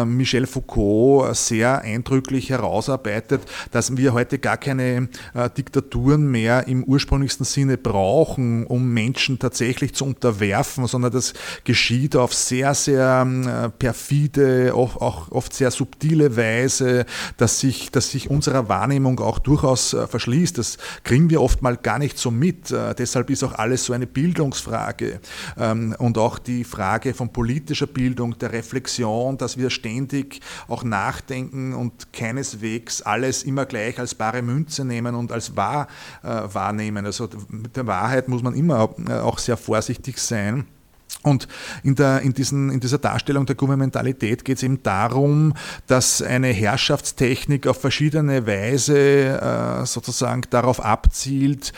[0.05, 5.09] Michel Foucault sehr eindrücklich herausarbeitet, dass wir heute gar keine
[5.57, 12.33] Diktaturen mehr im ursprünglichsten Sinne brauchen, um Menschen tatsächlich zu unterwerfen, sondern das geschieht auf
[12.33, 17.05] sehr, sehr ähm, perfide, auch, auch oft sehr subtile Weise,
[17.37, 20.57] dass sich, dass sich unserer Wahrnehmung auch durchaus äh, verschließt.
[20.57, 22.71] Das kriegen wir oft mal gar nicht so mit.
[22.71, 25.19] Äh, deshalb ist auch alles so eine Bildungsfrage
[25.57, 31.73] ähm, und auch die Frage von politischer Bildung, der Reflexion, dass wir ständig auch nachdenken
[31.73, 35.87] und keineswegs alles immer gleich als bare Münze nehmen und als wahr
[36.23, 37.05] äh, wahrnehmen.
[37.05, 37.29] Also
[37.67, 40.65] mit der Wahrheit muss man immer äh, auch sehr vorsichtig sein.
[41.23, 41.47] Und
[41.83, 45.53] in, der, in, diesen, in, dieser Darstellung der Gouvernementalität geht es eben darum,
[45.87, 51.73] dass eine Herrschaftstechnik auf verschiedene Weise äh, sozusagen darauf abzielt,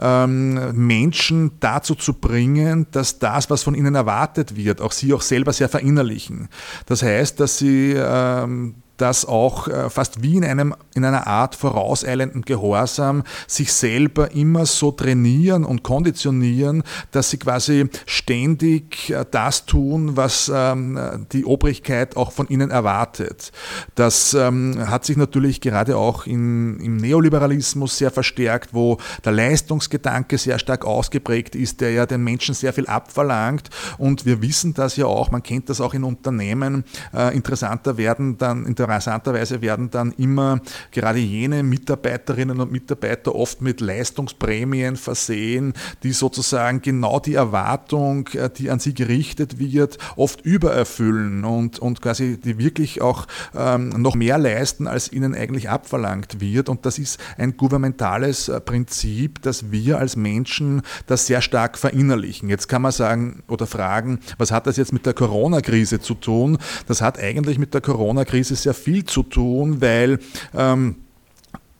[0.00, 5.22] ähm, Menschen dazu zu bringen, dass das, was von ihnen erwartet wird, auch sie auch
[5.22, 6.48] selber sehr verinnerlichen.
[6.86, 11.54] Das heißt, dass sie ähm, dass auch äh, fast wie in, einem, in einer Art
[11.54, 19.66] vorauseilenden Gehorsam sich selber immer so trainieren und konditionieren, dass sie quasi ständig äh, das
[19.66, 23.52] tun, was ähm, die Obrigkeit auch von ihnen erwartet.
[23.94, 30.38] Das ähm, hat sich natürlich gerade auch in, im Neoliberalismus sehr verstärkt, wo der Leistungsgedanke
[30.38, 33.70] sehr stark ausgeprägt ist, der ja den Menschen sehr viel abverlangt.
[33.98, 36.84] Und wir wissen das ja auch, man kennt das auch in Unternehmen.
[37.12, 43.34] Äh, interessanter werden dann in der interessanterweise werden dann immer gerade jene Mitarbeiterinnen und Mitarbeiter
[43.34, 49.98] oft mit Leistungsprämien versehen, die sozusagen genau die Erwartung, äh, die an sie gerichtet wird,
[50.16, 55.70] oft übererfüllen und, und quasi die wirklich auch ähm, noch mehr leisten, als ihnen eigentlich
[55.70, 56.68] abverlangt wird.
[56.68, 62.48] Und das ist ein gouvernementales äh, Prinzip, dass wir als Menschen das sehr stark verinnerlichen.
[62.48, 66.58] Jetzt kann man sagen oder fragen, was hat das jetzt mit der Corona-Krise zu tun?
[66.86, 70.18] Das hat eigentlich mit der Corona-Krise sehr viel zu tun, weil
[70.54, 70.96] ähm,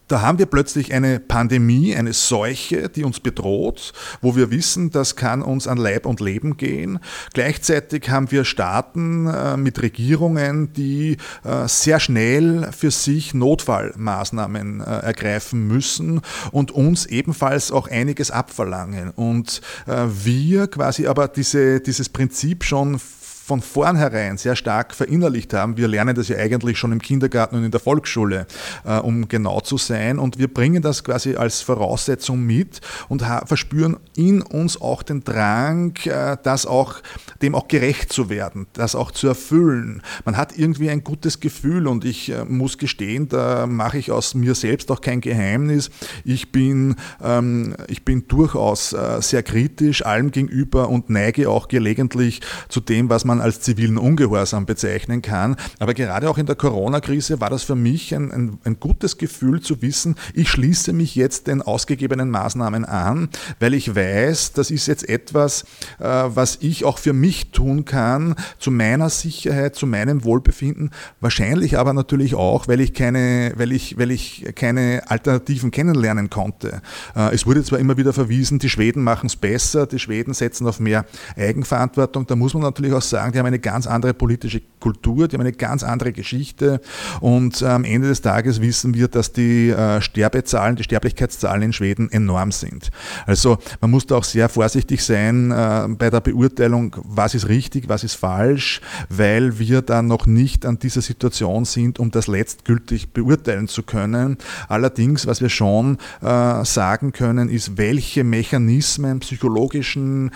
[0.07, 5.15] da haben wir plötzlich eine Pandemie, eine Seuche, die uns bedroht, wo wir wissen, das
[5.15, 6.99] kann uns an Leib und Leben gehen.
[7.33, 14.83] Gleichzeitig haben wir Staaten äh, mit Regierungen, die äh, sehr schnell für sich Notfallmaßnahmen äh,
[14.83, 19.09] ergreifen müssen und uns ebenfalls auch einiges abverlangen.
[19.11, 22.99] Und wir quasi aber diese, dieses Prinzip schon
[23.45, 25.77] von vornherein sehr stark verinnerlicht haben.
[25.77, 28.47] Wir lernen das ja eigentlich schon im Kindergarten und in der Volksschule,
[28.83, 30.17] äh, um genau zu sein.
[30.17, 35.95] Und wir bringen das quasi als Voraussetzung mit und verspüren in uns auch den Drang,
[36.05, 36.95] äh, das auch,
[37.43, 40.01] dem auch gerecht zu werden, das auch zu erfüllen.
[40.25, 44.33] Man hat irgendwie ein gutes Gefühl und ich äh, muss gestehen, da mache ich aus
[44.33, 45.91] mir selbst auch kein Geheimnis.
[46.23, 52.41] Ich bin, ähm, ich bin durchaus äh, sehr kritisch allem gegenüber und neige auch gelegentlich
[52.69, 55.55] zu dem, was man man als zivilen Ungehorsam bezeichnen kann.
[55.79, 59.61] Aber gerade auch in der Corona-Krise war das für mich ein, ein, ein gutes Gefühl
[59.61, 64.87] zu wissen, ich schließe mich jetzt den ausgegebenen Maßnahmen an, weil ich weiß, das ist
[64.87, 65.63] jetzt etwas,
[65.99, 71.77] äh, was ich auch für mich tun kann, zu meiner Sicherheit, zu meinem Wohlbefinden, wahrscheinlich
[71.77, 76.81] aber natürlich auch, weil ich keine, weil ich, weil ich keine Alternativen kennenlernen konnte.
[77.15, 80.67] Äh, es wurde zwar immer wieder verwiesen, die Schweden machen es besser, die Schweden setzen
[80.67, 84.13] auf mehr Eigenverantwortung, da muss man natürlich auch sagen, sagen, die haben eine ganz andere
[84.13, 86.79] politische Kultur, die haben eine ganz andere Geschichte
[87.21, 92.11] und am Ende des Tages wissen wir, dass die äh, Sterbezahlen, die Sterblichkeitszahlen in Schweden
[92.11, 92.91] enorm sind.
[93.25, 97.89] Also man muss da auch sehr vorsichtig sein äh, bei der Beurteilung, was ist richtig,
[97.89, 103.11] was ist falsch, weil wir dann noch nicht an dieser Situation sind, um das letztgültig
[103.11, 104.37] beurteilen zu können.
[104.67, 110.31] Allerdings, was wir schon äh, sagen können, ist, welche Mechanismen, psychologischen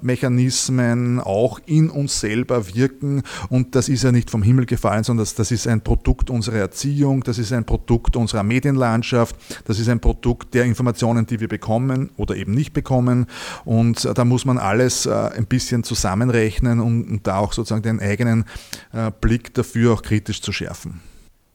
[0.00, 3.22] Mechanismen auch in uns selber wirken.
[3.48, 7.22] Und das ist ja nicht vom Himmel gefallen, sondern das, ist ein Produkt unserer Erziehung,
[7.22, 12.10] das ist ein Produkt unserer Medienlandschaft, das ist ein Produkt der Informationen, die wir bekommen
[12.16, 13.26] oder eben nicht bekommen.
[13.64, 18.00] Und da muss man alles äh, ein bisschen zusammenrechnen und, und da auch sozusagen den
[18.00, 18.44] eigenen
[18.92, 21.00] äh, Blick dafür auch kritisch zu schärfen.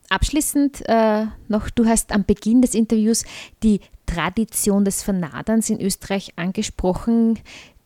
[0.10, 3.26] Abschließend äh, noch, du hast am Beginn des Interviews
[3.62, 7.38] die Tradition des Vernaderns in Österreich angesprochen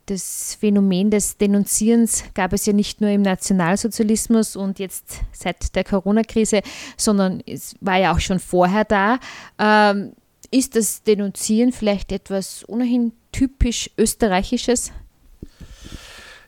[0.07, 5.83] das Phänomen des Denunzierens gab es ja nicht nur im Nationalsozialismus und jetzt seit der
[5.83, 6.61] Corona-Krise,
[6.97, 9.19] sondern es war ja auch schon vorher da.
[9.57, 10.13] Ähm,
[10.51, 14.91] ist das Denunzieren vielleicht etwas ohnehin typisch Österreichisches?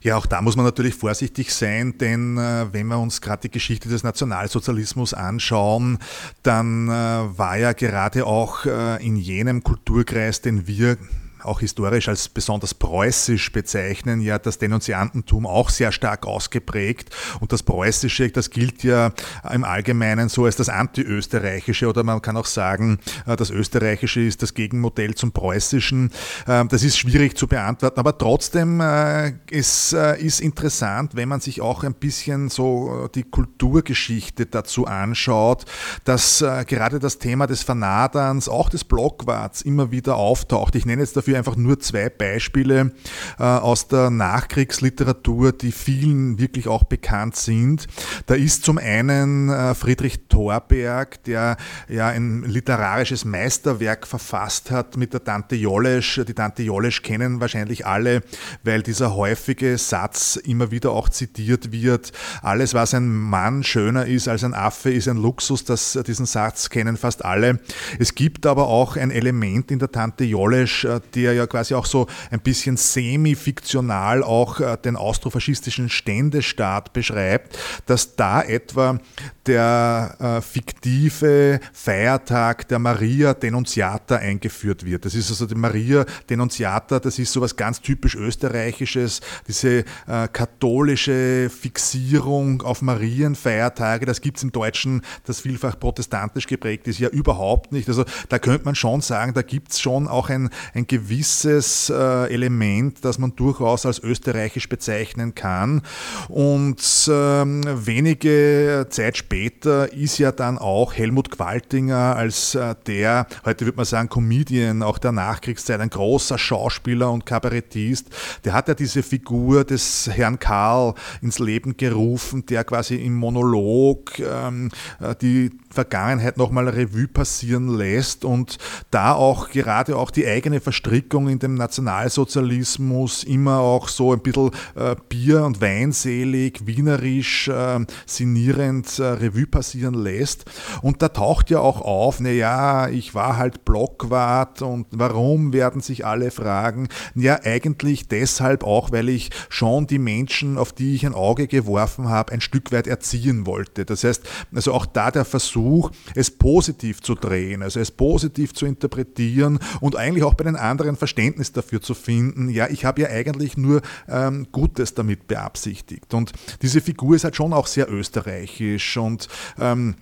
[0.02, 3.52] Ja, auch da muss man natürlich vorsichtig sein, denn äh, wenn wir uns gerade die
[3.52, 5.98] Geschichte des Nationalsozialismus anschauen,
[6.44, 10.98] dann äh, war ja gerade auch äh, in jenem Kulturkreis, den wir
[11.46, 17.10] auch historisch als besonders preußisch bezeichnen, ja das Denunziantentum auch sehr stark ausgeprägt.
[17.40, 19.12] Und das Preußische, das gilt ja
[19.52, 24.42] im Allgemeinen so als das Antiösterreichische oder man kann auch sagen, äh, das Österreichische ist
[24.42, 26.12] das Gegenmodell zum Preußischen.
[26.48, 31.40] Ähm, das ist schwierig zu beantworten, aber trotzdem äh, es äh, ist interessant, wenn man
[31.40, 35.66] sich auch ein bisschen so die Kulturgeschichte dazu anschaut,
[36.04, 40.76] dass gerade das Thema des Vernaderns, auch des Blockwarts immer wieder auftaucht.
[40.76, 42.92] Ich nenne jetzt dafür einfach nur zwei Beispiele
[43.40, 47.88] äh, aus der Nachkriegsliteratur, die vielen wirklich auch bekannt sind.
[48.26, 55.14] Da ist zum einen äh, Friedrich Thorberg, der ja ein literarisches Meisterwerk verfasst hat mit
[55.14, 56.22] der Tante Jolesch.
[56.28, 58.22] Die Tante Jolesch kennen wahrscheinlich alle,
[58.64, 62.12] weil dieser häufige Satz immer wieder auch zitiert wird.
[62.42, 65.64] Alles, was ein Mann schöner ist als ein Affe, ist ein Luxus.
[65.66, 67.60] Das, diesen Satz kennen fast alle.
[68.00, 71.88] Es gibt aber auch ein Element in der Tante Jolesch, äh, der ja quasi auch
[71.88, 77.58] so ein bisschen semi-fiktional auch äh, den austrofaschistischen Ständestaat beschreibt,
[77.88, 79.00] dass da etwa
[79.48, 85.06] der äh, fiktive Feiertag der Maria Denunziata eingeführt wird.
[85.06, 90.28] Das ist also die Maria Denunziata, das ist so was ganz typisch österreichisches, diese äh,
[90.32, 97.10] katholische Fixierung auf Marienfeiertage, das gibt es im Deutschen, das vielfach protestantisch geprägt ist, ja
[97.10, 97.88] überhaupt nicht.
[97.90, 101.90] Also da könnte man schon sagen, da gibt es schon auch ein, ein gewisses gewisses
[101.90, 105.82] äh, Element, das man durchaus als österreichisch bezeichnen kann.
[106.30, 113.66] Und ähm, wenige Zeit später ist ja dann auch Helmut Qualtinger als äh, der, heute
[113.66, 118.08] würde man sagen, Comedian auch der Nachkriegszeit, ein großer Schauspieler und Kabarettist,
[118.44, 124.18] der hat ja diese Figur des Herrn Karl ins Leben gerufen, der quasi im Monolog
[124.20, 128.58] ähm, äh, die Vergangenheit nochmal Revue passieren lässt und
[128.92, 130.95] da auch gerade auch die eigene Verstrickung
[131.30, 139.00] in dem Nationalsozialismus immer auch so ein bisschen äh, Bier- und Weinselig, wienerisch, äh, sinnierend
[139.00, 140.46] äh, Revue passieren lässt.
[140.82, 146.06] Und da taucht ja auch auf, naja, ich war halt Blockwart und warum werden sich
[146.06, 146.88] alle fragen?
[147.16, 152.10] Ja, eigentlich deshalb auch, weil ich schon die Menschen, auf die ich ein Auge geworfen
[152.10, 153.86] habe, ein Stück weit erziehen wollte.
[153.86, 154.24] Das heißt,
[154.54, 159.96] also auch da der Versuch, es positiv zu drehen, also es positiv zu interpretieren und
[159.96, 163.82] eigentlich auch bei den anderen Verständnis dafür zu finden, ja, ich habe ja eigentlich nur
[164.08, 166.14] ähm, Gutes damit beabsichtigt.
[166.14, 169.28] Und diese Figur ist halt schon auch sehr österreichisch und
[169.60, 169.96] ähm,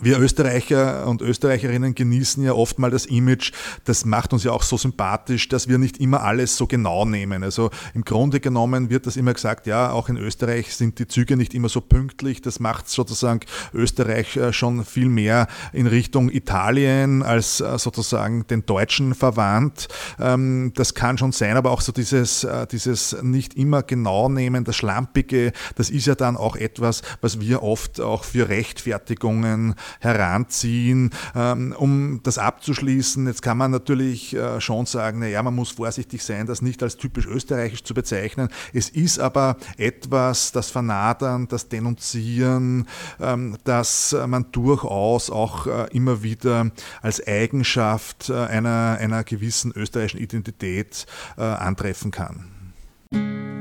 [0.00, 3.52] wir Österreicher und Österreicherinnen genießen ja oft mal das Image,
[3.84, 7.44] das macht uns ja auch so sympathisch, dass wir nicht immer alles so genau nehmen.
[7.44, 11.36] Also im Grunde genommen wird das immer gesagt, ja, auch in Österreich sind die Züge
[11.36, 12.42] nicht immer so pünktlich.
[12.42, 13.40] Das macht sozusagen
[13.72, 19.88] Österreich äh, schon viel mehr in Richtung Italien als äh, sozusagen den Deutschen verwandt.
[20.18, 24.64] Ähm, das kann schon sein, aber auch so dieses, äh, dieses nicht immer genau nehmen,
[24.64, 31.10] das Schlampige, das ist ja dann auch etwas, was wir oft auch für Rechtfertigungen heranziehen.
[31.34, 36.22] Ähm, um das abzuschließen, jetzt kann man natürlich äh, schon sagen, naja, man muss vorsichtig
[36.22, 38.48] sein, das nicht als typisch österreichisch zu bezeichnen.
[38.72, 42.86] Es ist aber etwas, das Vernadern, das Denunzieren,
[43.20, 46.70] ähm, das man durchaus auch äh, immer wieder
[47.02, 51.06] als Eigenschaft äh, einer, einer gewissen österreichischen Identität
[51.36, 53.53] antreffen kann.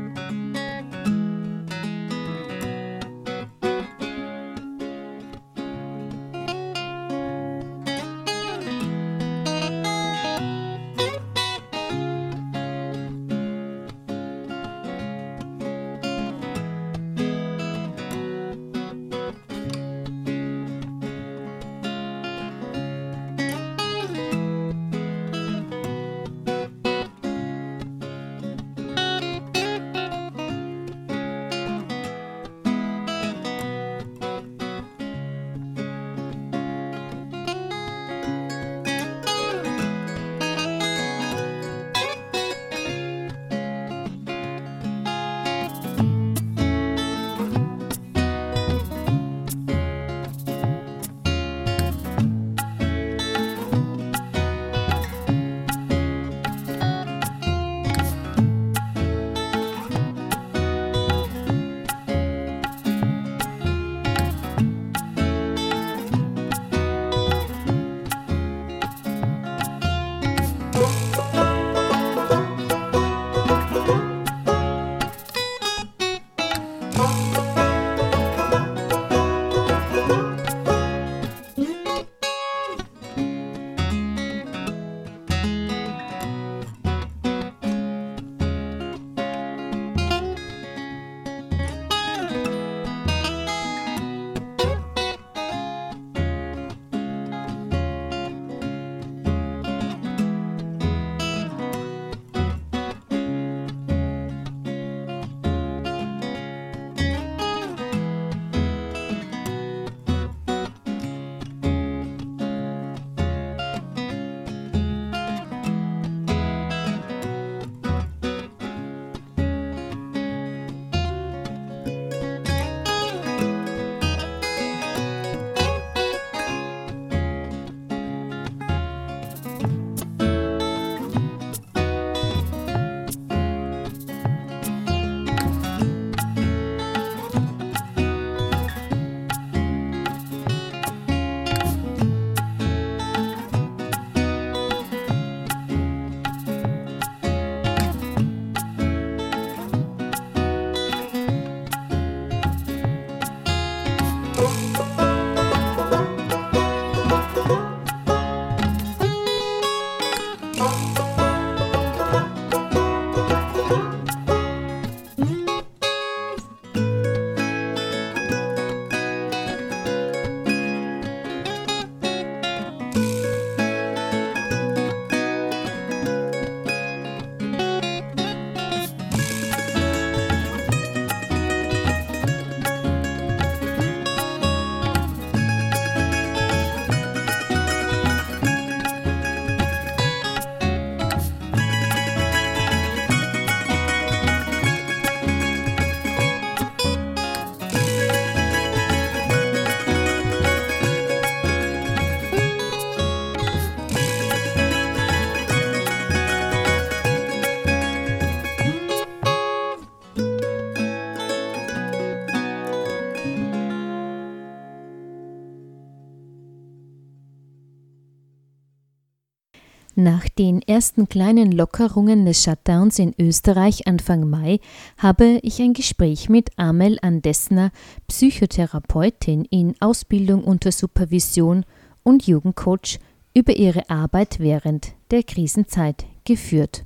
[220.03, 224.59] Nach den ersten kleinen Lockerungen des Shutdowns in Österreich Anfang Mai
[224.97, 227.71] habe ich ein Gespräch mit Amel Andesner,
[228.09, 231.63] Psychotherapeutin in Ausbildung unter Supervision
[232.03, 232.99] und Jugendcoach,
[233.33, 236.83] über ihre Arbeit während der Krisenzeit geführt.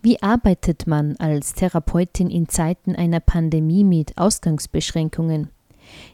[0.00, 5.50] Wie arbeitet man als Therapeutin in Zeiten einer Pandemie mit Ausgangsbeschränkungen?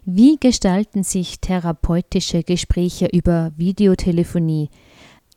[0.06, 4.70] Wie gestalten sich therapeutische Gespräche über Videotelefonie?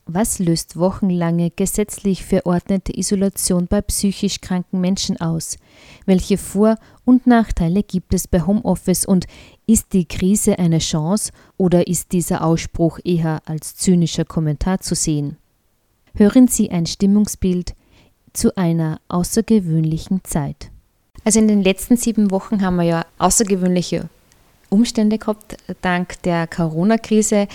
[0.07, 5.57] Was löst wochenlange gesetzlich verordnete Isolation bei psychisch kranken Menschen aus?
[6.05, 9.25] Welche Vor- und Nachteile gibt es bei Homeoffice und
[9.65, 15.37] ist die Krise eine Chance oder ist dieser Ausspruch eher als zynischer Kommentar zu sehen?
[16.13, 17.73] Hören Sie ein Stimmungsbild
[18.31, 20.69] zu einer außergewöhnlichen Zeit.
[21.23, 24.07] Also in den letzten sieben Wochen haben wir ja außergewöhnliche
[24.69, 27.47] Umstände gehabt, dank der Corona-Krise.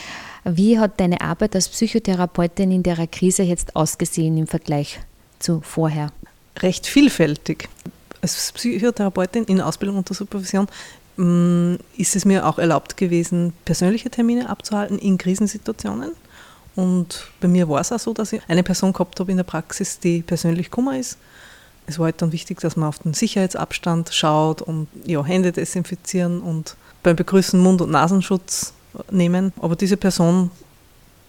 [0.56, 4.98] Wie hat deine Arbeit als Psychotherapeutin in der Krise jetzt ausgesehen im Vergleich
[5.38, 6.10] zu vorher?
[6.58, 7.68] Recht vielfältig.
[8.20, 10.66] Als Psychotherapeutin in Ausbildung unter Supervision
[11.16, 16.12] mm, ist es mir auch erlaubt gewesen, persönliche Termine abzuhalten in Krisensituationen.
[16.74, 19.44] Und bei mir war es auch so, dass ich eine Person gehabt habe in der
[19.44, 21.16] Praxis, die persönlich Kummer ist.
[21.86, 26.40] Es war halt dann wichtig, dass man auf den Sicherheitsabstand schaut und ja, Hände desinfizieren
[26.40, 28.72] und beim Begrüßen Mund- und Nasenschutz
[29.10, 29.52] nehmen.
[29.60, 30.50] Aber diese Person,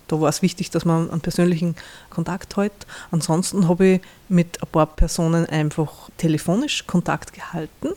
[0.07, 1.76] da war es wichtig, dass man einen persönlichen
[2.09, 2.74] Kontakt hält.
[3.12, 7.89] Ansonsten habe ich mit ein paar Personen einfach telefonisch Kontakt gehalten.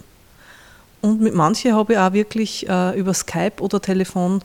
[1.00, 4.42] Und mit manchen habe ich auch wirklich äh, über Skype oder Telefon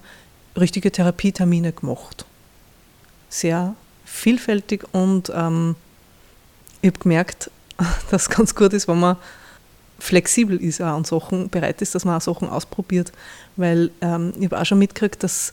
[0.58, 2.26] richtige Therapietermine gemacht.
[3.30, 5.76] Sehr vielfältig und ähm,
[6.82, 7.52] ich habe gemerkt,
[8.12, 9.16] dass es ganz gut ist, wenn man
[10.00, 13.12] flexibel ist auch und Sachen bereit ist, dass man auch Sachen ausprobiert.
[13.56, 15.52] Weil ähm, ich habe auch schon mitgekriegt, dass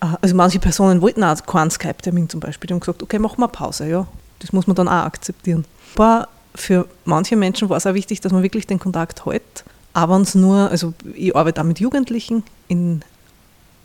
[0.00, 2.68] äh, also manche Personen wollten auch keinen Skype-Termin zum Beispiel.
[2.68, 4.06] Die haben gesagt, okay, machen wir Pause, ja.
[4.38, 5.64] Das muss man dann auch akzeptieren.
[5.94, 9.64] Aber für manche Menschen war es auch wichtig, dass man wirklich den Kontakt hält.
[9.92, 13.02] Aber es nur, also ich arbeite auch mit Jugendlichen in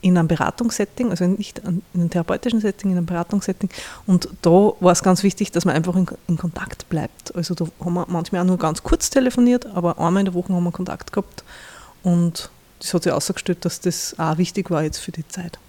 [0.02, 3.70] in einem Beratungssetting, also nicht in einem therapeutischen Setting, in einem Beratungssetting.
[4.08, 7.34] Und da war es ganz wichtig, dass man einfach in, in, Kontakt bleibt.
[7.36, 10.54] Also da haben wir manchmal auch nur ganz kurz telefoniert, aber einmal in der Woche
[10.54, 11.44] haben wir Kontakt gehabt.
[12.04, 12.50] Und
[12.80, 15.60] das hat sich ausgestellt, dass das auch wichtig war jetzt für die Zeit.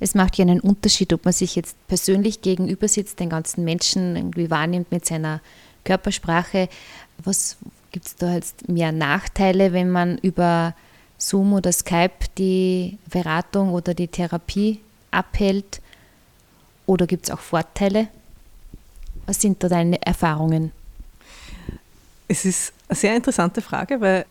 [0.00, 4.16] Es macht ja einen Unterschied, ob man sich jetzt persönlich gegenüber sitzt, den ganzen Menschen
[4.16, 5.40] irgendwie wahrnimmt mit seiner
[5.84, 6.68] Körpersprache.
[7.22, 7.56] Was
[7.92, 10.74] gibt es da jetzt mehr Nachteile, wenn man über
[11.18, 15.80] Zoom oder Skype die Beratung oder die Therapie abhält?
[16.86, 18.08] Oder gibt es auch Vorteile?
[19.26, 20.72] Was sind da deine Erfahrungen?
[22.28, 24.26] Es ist eine sehr interessante Frage, weil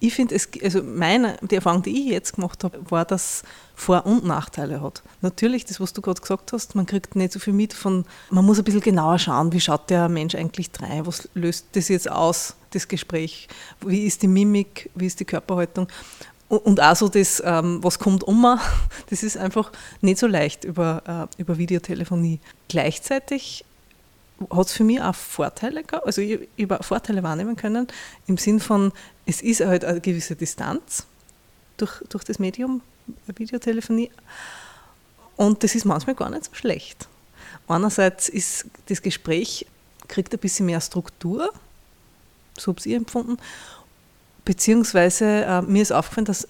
[0.00, 3.42] ich finde, also meine, die Erfahrung, die ich jetzt gemacht habe, war, dass
[3.74, 5.02] Vor- und Nachteile hat.
[5.22, 8.44] Natürlich, das, was du gerade gesagt hast, man kriegt nicht so viel mit von, man
[8.44, 12.10] muss ein bisschen genauer schauen, wie schaut der Mensch eigentlich rein, was löst das jetzt
[12.10, 13.48] aus, das Gespräch,
[13.80, 15.88] wie ist die Mimik, wie ist die Körperhaltung.
[16.48, 18.42] Und auch so das, ähm, was kommt um,
[19.10, 22.40] das ist einfach nicht so leicht über, äh, über Videotelefonie.
[22.68, 23.64] Gleichzeitig
[24.50, 27.86] hat es für mich auch Vorteile gehabt, also ich, habe Vorteile wahrnehmen können,
[28.26, 28.92] im Sinn von,
[29.26, 31.06] es ist halt eine gewisse Distanz
[31.76, 32.82] durch, durch das Medium
[33.26, 34.10] Videotelefonie
[35.36, 37.08] und das ist manchmal gar nicht so schlecht.
[37.68, 39.66] Einerseits ist das Gespräch,
[40.08, 41.52] kriegt ein bisschen mehr Struktur,
[42.58, 43.38] so habe ich empfunden,
[44.44, 46.48] beziehungsweise äh, mir ist aufgefallen, dass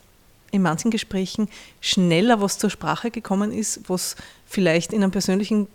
[0.51, 1.49] in manchen Gesprächen
[1.81, 5.67] schneller was zur Sprache gekommen ist, was vielleicht in einem persönlichen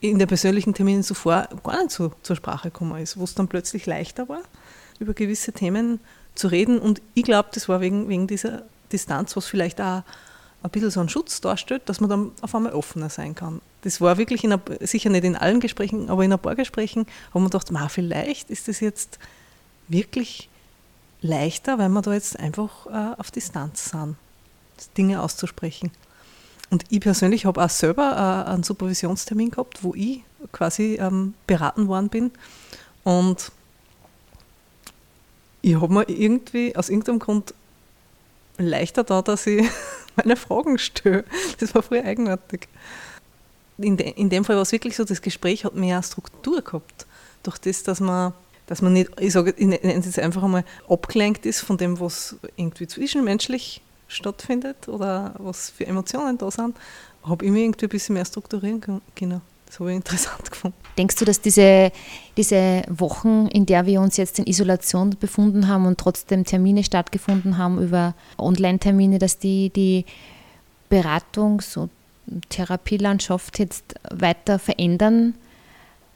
[0.00, 3.48] in der persönlichen Terminen zuvor gar nicht so zur Sprache gekommen ist, wo es dann
[3.48, 4.42] plötzlich leichter war,
[5.00, 6.00] über gewisse Themen
[6.34, 6.78] zu reden.
[6.78, 8.62] Und ich glaube, das war wegen, wegen dieser
[8.92, 10.02] Distanz, was vielleicht auch
[10.62, 13.60] ein bisschen so einen Schutz darstellt, dass man dann auf einmal offener sein kann.
[13.82, 17.42] Das war wirklich in sicher nicht in allen Gesprächen, aber in ein paar Gesprächen haben
[17.42, 19.18] wir gedacht, ma, vielleicht ist das jetzt
[19.88, 20.48] wirklich
[21.20, 24.16] leichter, weil wir da jetzt einfach äh, auf Distanz sind,
[24.96, 25.90] Dinge auszusprechen.
[26.70, 30.22] Und ich persönlich habe auch selber äh, einen Supervisionstermin gehabt, wo ich
[30.52, 32.30] quasi ähm, beraten worden bin.
[33.04, 33.50] Und
[35.62, 37.54] ich habe mir irgendwie aus irgendeinem Grund
[38.58, 39.66] leichter da, dass ich
[40.16, 41.24] meine Fragen stelle.
[41.58, 42.68] Das war voll eigenartig.
[43.78, 47.06] In, de, in dem Fall war es wirklich so, das Gespräch hat mehr Struktur gehabt.
[47.44, 48.34] Durch das, dass man,
[48.68, 51.98] dass man nicht, ich sage, ich nenne es jetzt einfach einmal, abgelenkt ist von dem,
[51.98, 56.76] was irgendwie zwischenmenschlich stattfindet oder was für Emotionen da sind,
[57.22, 59.40] habe ich mich irgendwie ein bisschen mehr strukturieren können.
[59.66, 60.76] Das habe ich interessant gefunden.
[60.98, 61.92] Denkst du, dass diese,
[62.36, 67.56] diese Wochen, in der wir uns jetzt in Isolation befunden haben und trotzdem Termine stattgefunden
[67.56, 70.04] haben über Online-Termine, dass die die
[70.90, 71.90] Beratungs- und
[72.50, 75.34] Therapielandschaft jetzt weiter verändern,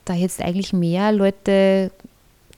[0.04, 1.90] da jetzt eigentlich mehr Leute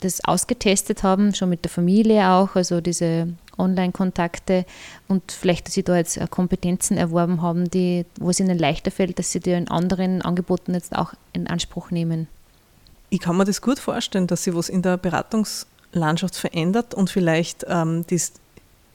[0.05, 3.29] das ausgetestet haben, schon mit der Familie auch, also diese
[3.59, 4.65] Online-Kontakte
[5.09, 9.19] und vielleicht, dass sie da jetzt Kompetenzen erworben haben, die, wo es ihnen leichter fällt,
[9.19, 12.29] dass sie die in anderen Angeboten jetzt auch in Anspruch nehmen.
[13.11, 17.65] Ich kann mir das gut vorstellen, dass sich was in der Beratungslandschaft verändert und vielleicht
[17.69, 18.33] ähm, das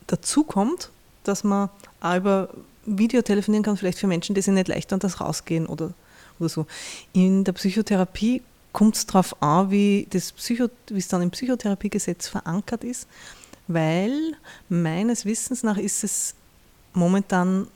[0.06, 0.90] dazu kommt,
[1.24, 2.48] dass man auch über
[2.84, 5.92] Video telefonieren kann, vielleicht für Menschen, die sich nicht leichter an das rausgehen oder,
[6.38, 6.66] oder so.
[7.12, 8.42] In der Psychotherapie
[8.72, 13.06] kommt es darauf an, wie, das Psycho, wie es dann im Psychotherapiegesetz verankert ist,
[13.68, 14.36] weil
[14.68, 16.34] meines Wissens nach ist es
[16.92, 17.66] momentan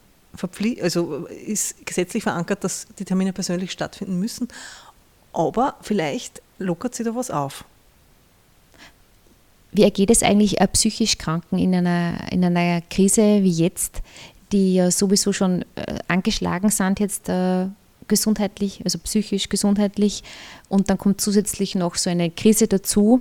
[0.82, 4.48] also ist gesetzlich verankert, dass die Termine persönlich stattfinden müssen,
[5.32, 7.64] aber vielleicht lockert sich da was auf.
[9.70, 14.02] Wie ergeht es eigentlich psychisch Kranken in einer, in einer Krise wie jetzt,
[14.52, 17.66] die ja sowieso schon äh, angeschlagen sind jetzt äh,
[18.08, 20.22] gesundheitlich, also psychisch gesundheitlich.
[20.68, 23.20] Und dann kommt zusätzlich noch so eine Krise dazu,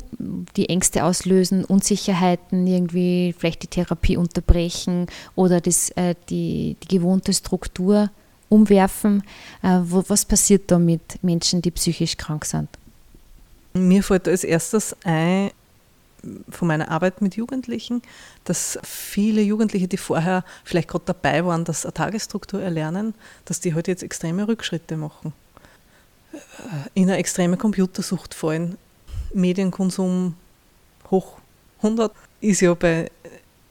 [0.55, 7.33] die Ängste auslösen, Unsicherheiten, irgendwie vielleicht die Therapie unterbrechen oder das, äh, die, die gewohnte
[7.33, 8.09] Struktur
[8.49, 9.23] umwerfen.
[9.61, 12.69] Äh, wo, was passiert da mit Menschen, die psychisch krank sind?
[13.73, 15.51] Mir fällt als erstes ein,
[16.49, 18.01] von meiner Arbeit mit Jugendlichen,
[18.45, 23.13] dass viele Jugendliche, die vorher vielleicht gerade dabei waren, dass eine Tagesstruktur erlernen,
[23.45, 25.33] dass die heute halt jetzt extreme Rückschritte machen.
[26.33, 26.37] Äh,
[26.93, 28.77] in eine extreme Computersucht fallen.
[29.33, 30.35] Medienkonsum
[31.11, 31.37] hoch
[31.77, 33.11] 100 ist ja bei,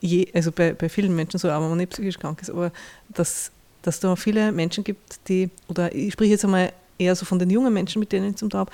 [0.00, 2.72] je, also bei, bei vielen Menschen so, aber man nicht psychisch krank ist, aber
[3.08, 3.50] dass,
[3.82, 7.48] dass da viele Menschen gibt, die, oder ich spreche jetzt einmal eher so von den
[7.48, 8.72] jungen Menschen, mit denen ich zum Tag habe,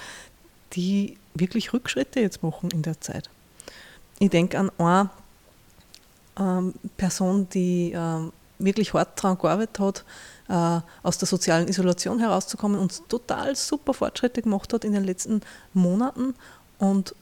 [0.72, 3.30] die wirklich Rückschritte jetzt machen in der Zeit
[4.18, 5.10] ich denke an eine
[6.38, 10.04] ähm, Person, die ähm, wirklich hart daran gearbeitet hat,
[10.48, 15.42] äh, aus der sozialen Isolation herauszukommen und total super Fortschritte gemacht hat in den letzten
[15.74, 16.34] Monaten.
[16.78, 17.14] Und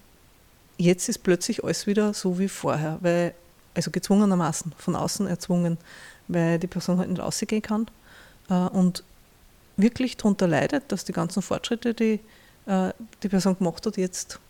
[0.78, 3.34] jetzt ist plötzlich alles wieder so wie vorher, weil,
[3.74, 5.78] also gezwungenermaßen, von außen erzwungen,
[6.28, 7.86] weil die Person halt nicht rausgehen kann
[8.48, 9.04] äh, und
[9.76, 12.20] wirklich darunter leidet, dass die ganzen Fortschritte, die
[12.66, 12.92] äh,
[13.22, 14.40] die Person gemacht hat, jetzt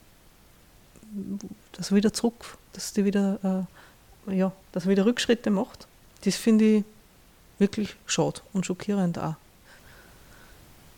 [1.76, 3.66] dass er wieder zurück, dass die wieder,
[4.28, 5.86] äh, ja, dass er wieder Rückschritte macht.
[6.24, 6.84] Das finde ich
[7.58, 9.34] wirklich schade und schockierend auch.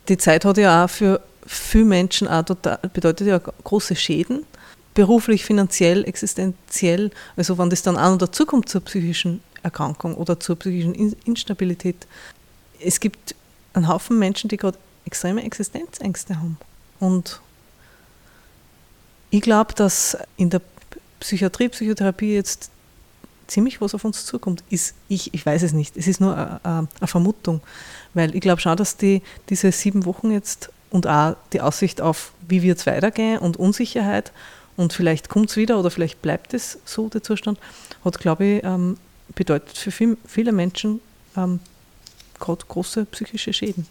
[0.08, 4.46] Die Zeit hat ja auch für viele Menschen auch total, bedeutet ja große Schäden,
[4.94, 7.10] beruflich, finanziell, existenziell.
[7.36, 12.06] Also wenn das dann auch noch dazukommt zur psychischen Erkrankung oder zur psychischen Instabilität.
[12.80, 13.34] Es gibt
[13.74, 16.58] einen Haufen Menschen, die gerade extreme Existenzängste haben.
[17.00, 17.40] Und
[19.30, 20.60] ich glaube, dass in der
[21.20, 22.70] Psychiatrie, Psychotherapie jetzt
[23.46, 24.62] ziemlich was auf uns zukommt.
[24.70, 25.96] Ist, ich, ich weiß es nicht.
[25.96, 26.60] Es ist nur eine,
[27.00, 27.60] eine Vermutung.
[28.14, 32.32] Weil ich glaube schon, dass die, diese sieben Wochen jetzt und auch die Aussicht auf,
[32.46, 34.32] wie wird es weitergehen und Unsicherheit
[34.76, 37.58] und vielleicht kommt es wieder oder vielleicht bleibt es so, der Zustand,
[38.04, 38.96] hat, glaube ich, ähm,
[39.34, 41.00] bedeutet für viel, viele Menschen
[41.36, 41.60] ähm,
[42.38, 43.86] gerade große psychische Schäden.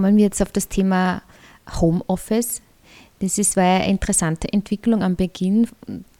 [0.00, 1.20] Kommen wir jetzt auf das Thema
[1.78, 2.62] Homeoffice.
[3.18, 5.68] Das ist, war eine interessante Entwicklung am Beginn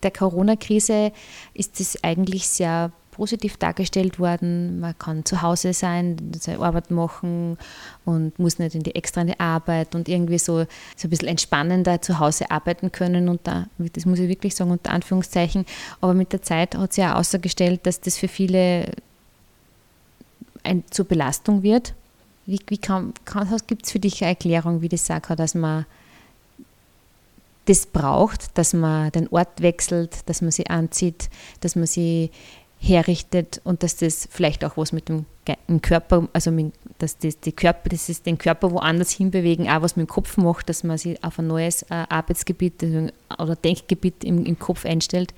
[0.02, 1.12] der Corona-Krise.
[1.54, 4.80] Ist es eigentlich sehr positiv dargestellt worden.
[4.80, 7.56] Man kann zu Hause sein, seine Arbeit machen
[8.04, 12.18] und muss nicht in die extra Arbeit und irgendwie so, so ein bisschen entspannender zu
[12.18, 13.30] Hause arbeiten können.
[13.30, 15.64] Und da, das muss ich wirklich sagen, unter Anführungszeichen.
[16.02, 18.92] Aber mit der Zeit hat sich ja ausgestellt, dass das für viele
[20.64, 21.94] ein, zur Belastung wird.
[22.50, 25.86] Wie, wie kann, kann, gibt es für dich eine Erklärung, wie das sagt, dass man
[27.66, 31.30] das braucht, dass man den Ort wechselt, dass man sie anzieht,
[31.60, 32.32] dass man sie
[32.80, 35.26] herrichtet und dass das vielleicht auch was mit dem
[35.80, 39.94] Körper, also mit, dass das, die Körper, das ist den Körper woanders hinbewegen, auch was
[39.94, 42.82] mit dem Kopf macht, dass man sich auf ein neues äh, Arbeitsgebiet
[43.38, 45.34] oder Denkgebiet im, im Kopf einstellt.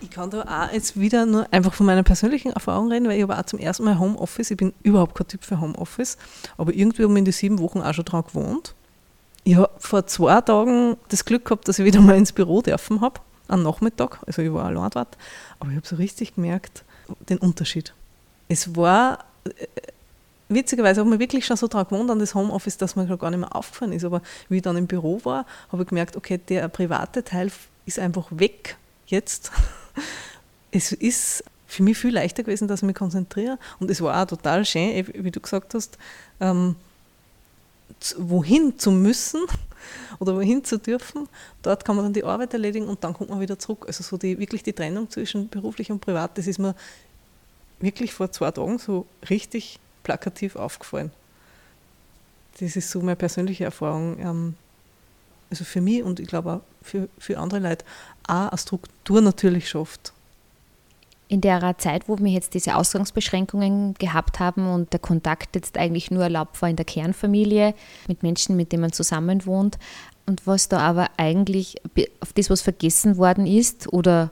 [0.00, 3.22] Ich kann da auch jetzt wieder nur einfach von meiner persönlichen Erfahrung reden, weil ich
[3.22, 4.50] habe auch zum ersten Mal Homeoffice.
[4.50, 6.16] Ich bin überhaupt kein Typ für Homeoffice,
[6.56, 8.74] aber irgendwie haben wir in die sieben Wochen auch schon dran gewohnt.
[9.44, 13.00] Ich habe vor zwei Tagen das Glück gehabt, dass ich wieder mal ins Büro dürfen
[13.00, 14.18] habe am Nachmittag.
[14.26, 15.16] Also ich war allein dort.
[15.58, 16.84] Aber ich habe so richtig gemerkt,
[17.28, 17.94] den Unterschied.
[18.48, 19.66] Es war, äh,
[20.48, 23.40] witzigerweise habe ich wirklich schon so daran gewohnt an das Homeoffice, dass mir gar nicht
[23.40, 24.04] mehr aufgefallen ist.
[24.04, 27.50] Aber wie ich dann im Büro war, habe ich gemerkt, okay, der private Teil
[27.86, 28.76] ist einfach weg
[29.06, 29.50] jetzt.
[30.70, 33.58] Es ist für mich viel leichter gewesen, dass ich mich konzentriere.
[33.78, 35.98] Und es war auch total schön, wie du gesagt hast,
[36.40, 36.74] ähm,
[38.16, 39.40] wohin zu müssen
[40.18, 41.28] oder wohin zu dürfen.
[41.62, 43.84] Dort kann man dann die Arbeit erledigen und dann kommt man wieder zurück.
[43.86, 46.74] Also so die, wirklich die Trennung zwischen beruflich und privat, das ist mir
[47.78, 51.12] wirklich vor zwei Tagen so richtig plakativ aufgefallen.
[52.58, 54.18] Das ist so meine persönliche Erfahrung.
[54.18, 54.54] Ähm,
[55.50, 57.84] also für mich und ich glaube auch für, für andere Leute
[58.30, 60.12] auch eine Struktur natürlich schafft.
[61.28, 66.10] In der Zeit, wo wir jetzt diese Ausgangsbeschränkungen gehabt haben und der Kontakt jetzt eigentlich
[66.10, 67.74] nur erlaubt war in der Kernfamilie
[68.08, 69.78] mit Menschen, mit denen man zusammen wohnt
[70.26, 71.76] und was da aber eigentlich
[72.20, 74.30] auf das, was vergessen worden ist oder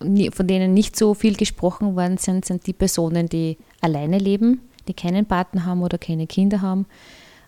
[0.00, 4.94] von denen nicht so viel gesprochen worden sind, sind die Personen, die alleine leben, die
[4.94, 6.86] keinen Partner haben oder keine Kinder haben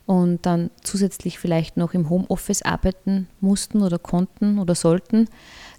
[0.06, 5.28] und dann zusätzlich vielleicht noch im Homeoffice arbeiten mussten oder konnten oder sollten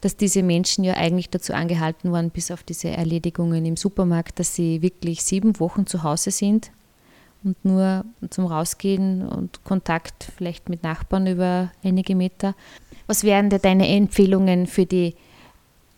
[0.02, 4.56] dass diese Menschen ja eigentlich dazu angehalten waren, bis auf diese Erledigungen im Supermarkt, dass
[4.56, 6.72] sie wirklich sieben Wochen zu Hause sind
[7.44, 12.56] und nur zum Rausgehen und Kontakt vielleicht mit Nachbarn über einige Meter.
[13.08, 15.16] Was wären da deine Empfehlungen für die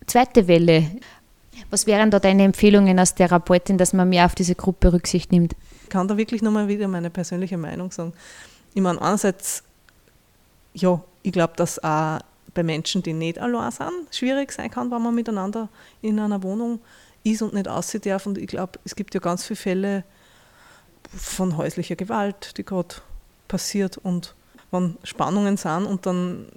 [0.05, 0.85] zweite Welle?
[1.69, 5.55] Was wären da deine Empfehlungen als Therapeutin, dass man mehr auf diese Gruppe Rücksicht nimmt?
[5.89, 8.13] Kann da wirklich nochmal wieder meine persönliche Meinung sagen.
[8.73, 9.63] Ich meine, einerseits,
[10.73, 12.19] ja, ich glaube, dass auch
[12.53, 15.69] bei Menschen, die nicht allein sind, schwierig sein kann, wenn man miteinander
[16.01, 16.79] in einer Wohnung
[17.23, 18.25] ist und nicht aussehen darf.
[18.25, 20.03] Und ich glaube, es gibt ja ganz viele Fälle
[21.15, 22.95] von häuslicher Gewalt, die gerade
[23.47, 23.97] passiert.
[23.97, 24.35] Und
[24.71, 26.47] wenn Spannungen sind und dann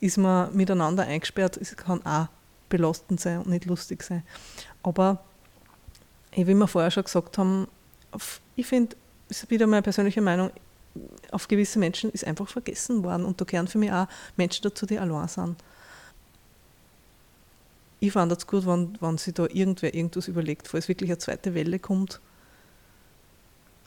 [0.00, 2.28] ist man miteinander eingesperrt, es kann auch
[2.68, 4.22] belastend sein und nicht lustig sein.
[4.82, 5.22] Aber
[6.32, 7.68] wie wir vorher schon gesagt haben,
[8.56, 8.96] ich finde,
[9.28, 10.50] das ist wieder meine persönliche Meinung,
[11.30, 13.24] auf gewisse Menschen ist einfach vergessen worden.
[13.24, 14.06] Und da gehören für mich auch
[14.36, 15.56] Menschen dazu, die allein sind.
[18.00, 21.54] Ich fand es gut, wenn, wenn sich da irgendwer irgendwas überlegt, falls wirklich eine zweite
[21.54, 22.20] Welle kommt.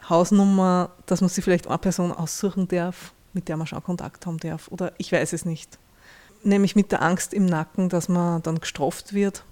[0.09, 4.39] Hausnummer, dass man sich vielleicht eine Person aussuchen darf, mit der man schon Kontakt haben
[4.39, 4.69] darf.
[4.69, 5.77] Oder ich weiß es nicht.
[6.43, 9.43] Nämlich mit der Angst im Nacken, dass man dann gestraft wird.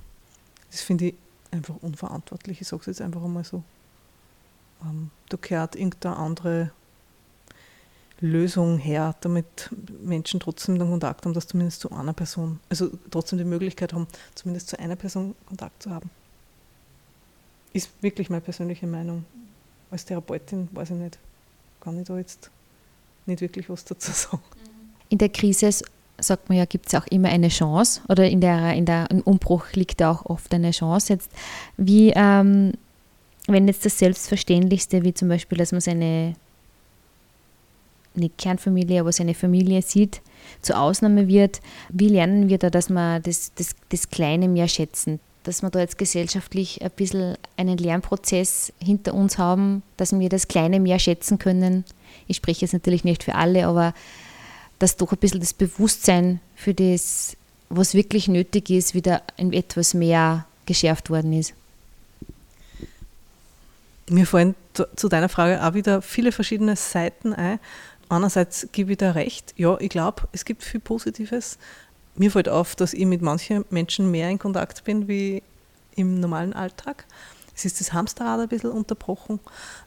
[0.72, 1.16] Das finde ich
[1.52, 2.62] einfach unverantwortlich.
[2.62, 3.64] Ich sage es jetzt einfach einmal so.
[4.84, 6.72] Ähm, da gehört irgendeine andere
[8.22, 9.70] Lösung her, damit
[10.04, 14.08] Menschen trotzdem den Kontakt haben, dass zumindest zu einer Person, also trotzdem die Möglichkeit haben,
[14.36, 16.10] zumindest zu einer Person Kontakt zu haben.
[17.74, 19.26] Ist wirklich meine persönliche Meinung.
[19.92, 21.20] Als Therapeutin weiß ich nicht,
[21.82, 22.50] kann ich da jetzt
[23.26, 24.44] nicht wirklich was dazu sagen.
[25.10, 25.70] In der Krise
[26.18, 29.22] sagt man ja, gibt es auch immer eine Chance oder in der, in der, im
[29.22, 31.14] Umbruch liegt auch oft eine Chance.
[31.14, 31.30] Jetzt,
[31.76, 32.74] wie, ähm,
[33.48, 36.36] wenn jetzt das Selbstverständlichste, wie zum Beispiel, dass man seine
[38.16, 40.22] eine Kernfamilie, aber seine Familie sieht,
[40.62, 41.62] zur Ausnahme wird.
[41.90, 45.20] Wie lernen wir da, dass wir das, das, das Kleine mehr schätzen?
[45.44, 50.48] Dass wir da jetzt gesellschaftlich ein bisschen einen Lernprozess hinter uns haben, dass wir das
[50.48, 51.84] Kleine mehr schätzen können.
[52.28, 53.94] Ich spreche jetzt natürlich nicht für alle, aber
[54.80, 57.38] dass doch ein bisschen das Bewusstsein für das,
[57.70, 61.54] was wirklich nötig ist, wieder in etwas mehr geschärft worden ist.
[64.10, 67.60] Mir fallen zu deiner Frage auch wieder viele verschiedene Seiten ein.
[68.08, 71.58] Einerseits gebe ich da recht, ja, ich glaube, es gibt viel Positives.
[72.16, 75.42] Mir fällt auf, dass ich mit manchen Menschen mehr in Kontakt bin wie
[75.96, 77.06] im normalen Alltag.
[77.56, 79.40] es ist das Hamsterrad ein bisschen unterbrochen.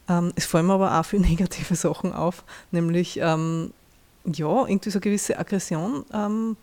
[0.09, 3.73] Ähm, es fallen mir aber auch viele negative Sachen auf, nämlich ähm,
[4.25, 6.57] ja, irgendwie so eine gewisse Aggression ähm,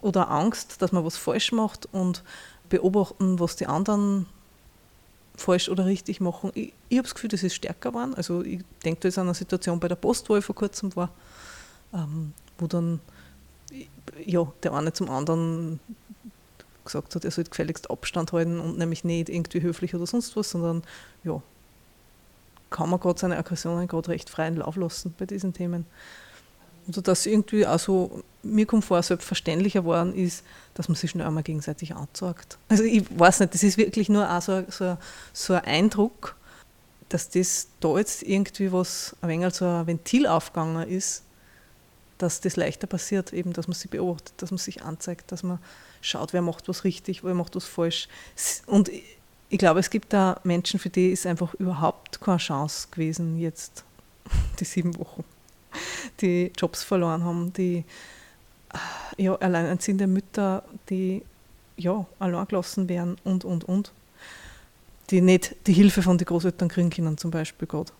[0.00, 2.24] oder Angst, dass man was falsch macht und
[2.68, 4.26] beobachten, was die anderen
[5.42, 6.50] falsch oder richtig machen.
[6.54, 8.14] Ich, ich habe das Gefühl, das ist stärker geworden.
[8.14, 10.94] Also ich denke da ist an eine Situation bei der Post, wo ich vor kurzem
[10.96, 11.10] war,
[11.92, 13.00] ähm, wo dann
[14.24, 15.80] ja, der eine zum anderen
[16.84, 20.50] gesagt hat, er sollte gefälligst Abstand halten und nämlich nicht irgendwie höflich oder sonst was,
[20.50, 20.82] sondern
[21.24, 21.40] ja,
[22.70, 25.86] kann man gerade seine Aggressionen gerade recht freien Lauf lassen bei diesen Themen.
[26.86, 31.26] Also dass irgendwie auch so, mir kommt vor, selbstverständlicher geworden ist, dass man sich schnell
[31.26, 32.58] einmal gegenseitig anzeigt.
[32.68, 34.96] Also ich weiß nicht, das ist wirklich nur auch so, so,
[35.32, 36.36] so ein Eindruck,
[37.08, 41.22] dass das da jetzt irgendwie was, ein wenig so ein Ventil aufgegangen ist,
[42.18, 45.58] dass das leichter passiert, eben, dass man sie beobachtet, dass man sich anzeigt, dass man
[46.00, 48.08] schaut, wer macht was richtig, wer macht was falsch.
[48.66, 48.90] Und
[49.48, 53.84] ich glaube, es gibt da Menschen, für die ist einfach überhaupt keine Chance gewesen, jetzt
[54.60, 55.24] die sieben Wochen,
[56.20, 57.84] die Jobs verloren haben, die
[59.16, 61.22] ja, alleinerziehende Mütter, die
[61.76, 63.92] ja, allein gelassen werden und, und, und.
[65.10, 67.92] Die nicht die Hilfe von den Großeltern kriegen können, zum Beispiel gerade.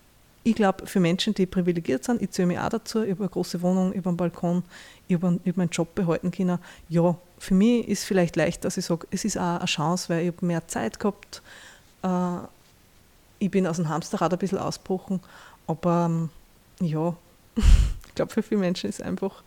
[0.45, 3.63] Ich glaube, für Menschen, die privilegiert sind, ich zähle mich auch dazu, über eine große
[3.63, 4.65] Wohnung, über einen Balkon,
[5.09, 6.59] über, über meinen Job behalten können,
[6.89, 10.23] ja, für mich ist vielleicht leicht, dass ich sage, es ist auch eine Chance, weil
[10.23, 11.43] ich habe mehr Zeit gehabt.
[12.03, 12.39] Äh,
[13.39, 15.21] ich bin aus dem Hamsterrad ein bisschen ausgebrochen,
[15.67, 16.31] aber ähm,
[16.81, 17.17] ja,
[18.07, 19.43] ich glaube, für viele Menschen ist einfach,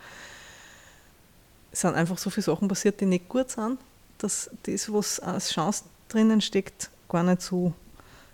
[1.71, 3.79] sind einfach so viele Sachen passiert, die nicht gut sind,
[4.17, 7.73] dass das, was als Chance drinnen steckt, gar nicht so,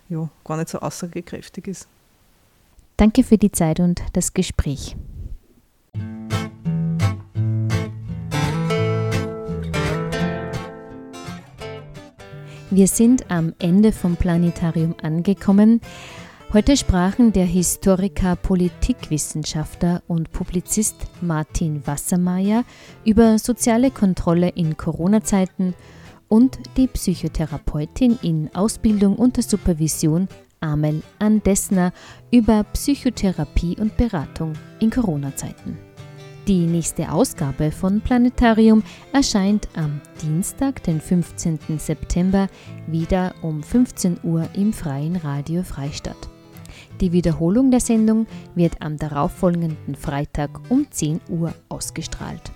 [0.08, 1.88] ja, gar nicht so aussagekräftig ist.
[2.96, 4.94] Danke für die Zeit und das Gespräch.
[12.74, 15.82] Wir sind am Ende vom Planetarium angekommen.
[16.54, 22.64] Heute sprachen der Historiker, Politikwissenschaftler und Publizist Martin Wassermeier
[23.06, 25.74] über soziale Kontrolle in Corona-Zeiten
[26.28, 30.28] und die Psychotherapeutin in Ausbildung unter Supervision
[30.60, 31.90] Amel Andesner
[32.30, 35.78] über Psychotherapie und Beratung in Corona-Zeiten.
[36.48, 38.82] Die nächste Ausgabe von Planetarium
[39.14, 41.78] erscheint am Dienstag, den 15.
[41.78, 42.48] September,
[42.86, 46.31] wieder um 15 Uhr im Freien Radio Freistadt.
[47.02, 52.52] Die Wiederholung der Sendung wird am darauffolgenden Freitag um 10 Uhr ausgestrahlt.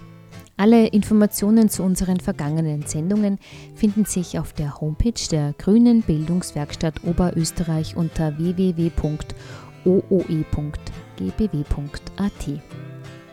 [0.57, 3.40] Alle Informationen zu unseren vergangenen Sendungen
[3.74, 8.92] finden sich auf der Homepage der Grünen Bildungswerkstatt Oberösterreich unter www.ooe.gbw.at.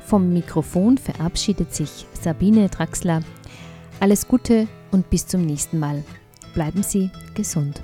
[0.04, 3.22] Vom Mikrofon verabschiedet sich Sabine Draxler.
[4.00, 6.04] Alles Gute und bis zum nächsten Mal.
[6.56, 7.84] Bleiben Sie gesund.